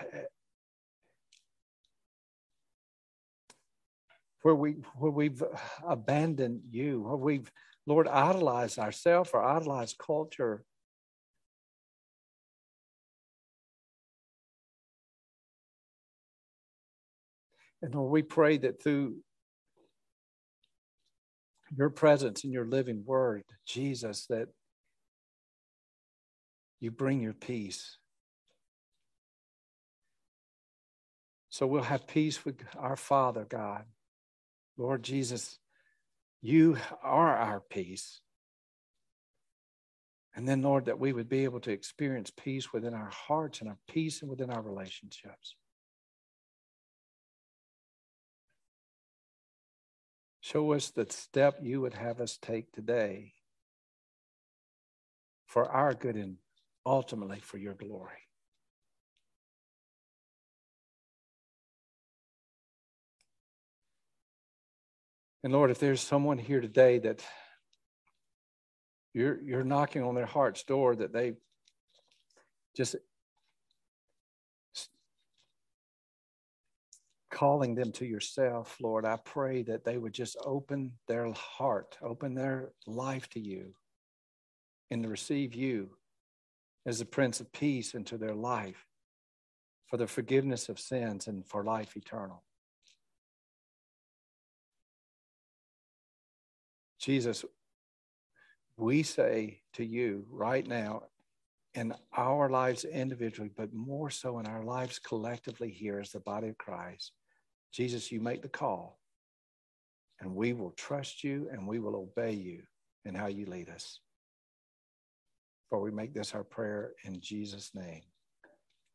where 4.43 4.55
we 4.55 4.77
where 4.99 5.11
we've 5.11 5.43
abandoned 5.87 6.63
you, 6.71 7.03
where 7.03 7.17
we've 7.17 7.51
Lord 7.87 8.09
idolized 8.09 8.79
ourselves 8.79 9.31
or 9.33 9.43
idolized 9.43 9.99
culture. 9.99 10.65
And 17.83 17.95
Lord, 17.95 18.11
we 18.11 18.23
pray 18.23 18.59
that 18.59 18.83
through 18.83 19.17
your 21.77 21.91
presence 21.91 22.45
and 22.45 22.53
your 22.53 22.67
living 22.67 23.05
word, 23.05 23.43
Jesus, 23.67 24.27
that 24.27 24.49
you 26.81 26.91
bring 26.91 27.21
your 27.21 27.33
peace. 27.33 27.99
So 31.49 31.67
we'll 31.67 31.83
have 31.83 32.07
peace 32.07 32.45
with 32.45 32.63
our 32.77 32.97
Father, 32.97 33.47
God. 33.49 33.85
Lord 34.77 35.03
Jesus, 35.03 35.59
you 36.43 36.77
are 37.03 37.37
our 37.37 37.61
peace. 37.61 38.21
And 40.35 40.47
then, 40.47 40.61
Lord, 40.61 40.85
that 40.85 41.01
we 41.01 41.15
would 41.15 41.31
be 41.31 41.45
able 41.45 41.61
to 41.61 41.71
experience 41.71 42.31
peace 42.31 42.73
within 42.73 42.93
our 42.93 43.11
hearts 43.11 43.61
and 43.61 43.71
our 43.71 43.79
peace 43.89 44.21
and 44.21 44.31
within 44.31 44.51
our 44.51 44.61
relationships. 44.61 45.57
Show 50.47 50.75
us 50.75 50.91
the 50.91 51.07
step 51.11 51.59
you 51.61 51.81
would 51.81 51.95
have 51.95 52.21
us 52.21 52.39
take 52.41 52.71
today 52.71 53.33
for 55.45 55.69
our 55.69 55.93
good 55.93 56.15
and 56.15 56.37
ultimately 56.85 57.41
for 57.41 57.59
your 57.59 57.75
glory. 57.75 58.13
And 65.43 65.53
Lord, 65.53 65.73
if 65.73 65.81
there's 65.81 66.01
someone 66.01 66.39
here 66.39 66.61
today 66.61 67.01
that 67.01 67.25
you're 69.15 69.43
you're 69.43 69.65
knocking 69.65 70.05
on 70.05 70.15
their 70.15 70.27
heart's 70.27 70.63
door 70.63 70.95
that 70.95 71.13
they 71.13 71.33
just 72.77 72.95
calling 77.37 77.75
them 77.75 77.93
to 77.93 78.07
yourself, 78.07 78.79
Lord, 78.81 79.05
I 79.05 79.19
pray 79.23 79.63
that 79.65 79.85
they 79.85 79.99
would 79.99 80.15
just 80.15 80.39
open 80.43 80.93
their 81.07 81.31
heart, 81.33 81.99
open 82.01 82.35
their 82.35 82.71
life 82.87 83.29
to 83.31 83.41
you, 83.41 83.75
and 84.91 85.03
to 85.03 85.11
receive 85.11 85.55
you 85.55 85.91
as 86.87 86.99
the 86.99 87.05
Prince 87.05 87.41
of 87.41 87.53
Peace 87.53 87.93
into 87.93 88.17
their 88.17 88.35
life 88.35 88.87
for 89.85 89.99
the 89.99 90.07
forgiveness 90.07 90.71
of 90.71 90.81
sins 90.81 91.27
and 91.27 91.47
for 91.47 91.63
life 91.63 91.95
eternal. 91.95 92.43
Jesus, 96.99 97.45
we 98.79 99.03
say 99.03 99.61
to 99.75 99.85
you 99.85 100.25
right 100.31 100.67
now, 100.67 101.03
in 101.75 101.93
our 102.17 102.49
lives 102.49 102.87
individually, 102.87 103.51
but 103.55 103.75
more 103.75 104.09
so 104.09 104.39
in 104.39 104.47
our 104.47 104.65
lives 104.65 104.99
collectively 104.99 105.71
here 105.71 106.01
as 106.01 106.13
the 106.13 106.21
body 106.21 106.49
of 106.49 106.57
Christ, 106.57 107.13
Jesus, 107.77 108.11
you 108.11 108.21
make 108.21 108.41
the 108.41 108.49
call, 108.49 108.99
and 110.21 110.35
we 110.35 110.55
will 110.55 110.71
trust 110.71 111.23
you 111.23 111.47
and 111.53 111.69
we 111.69 111.79
will 111.79 111.95
obey 111.95 112.33
you 112.33 112.63
in 113.05 113.15
how 113.15 113.27
you 113.27 113.45
lead 113.45 113.69
us. 113.69 114.01
For 115.69 115.83
we 115.83 115.91
make 115.91 116.15
this 116.15 116.35
our 116.35 116.43
prayer 116.43 116.93
in 117.05 117.21
Jesus' 117.21 117.73
name. 117.75 118.01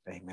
Amen. 0.10 0.30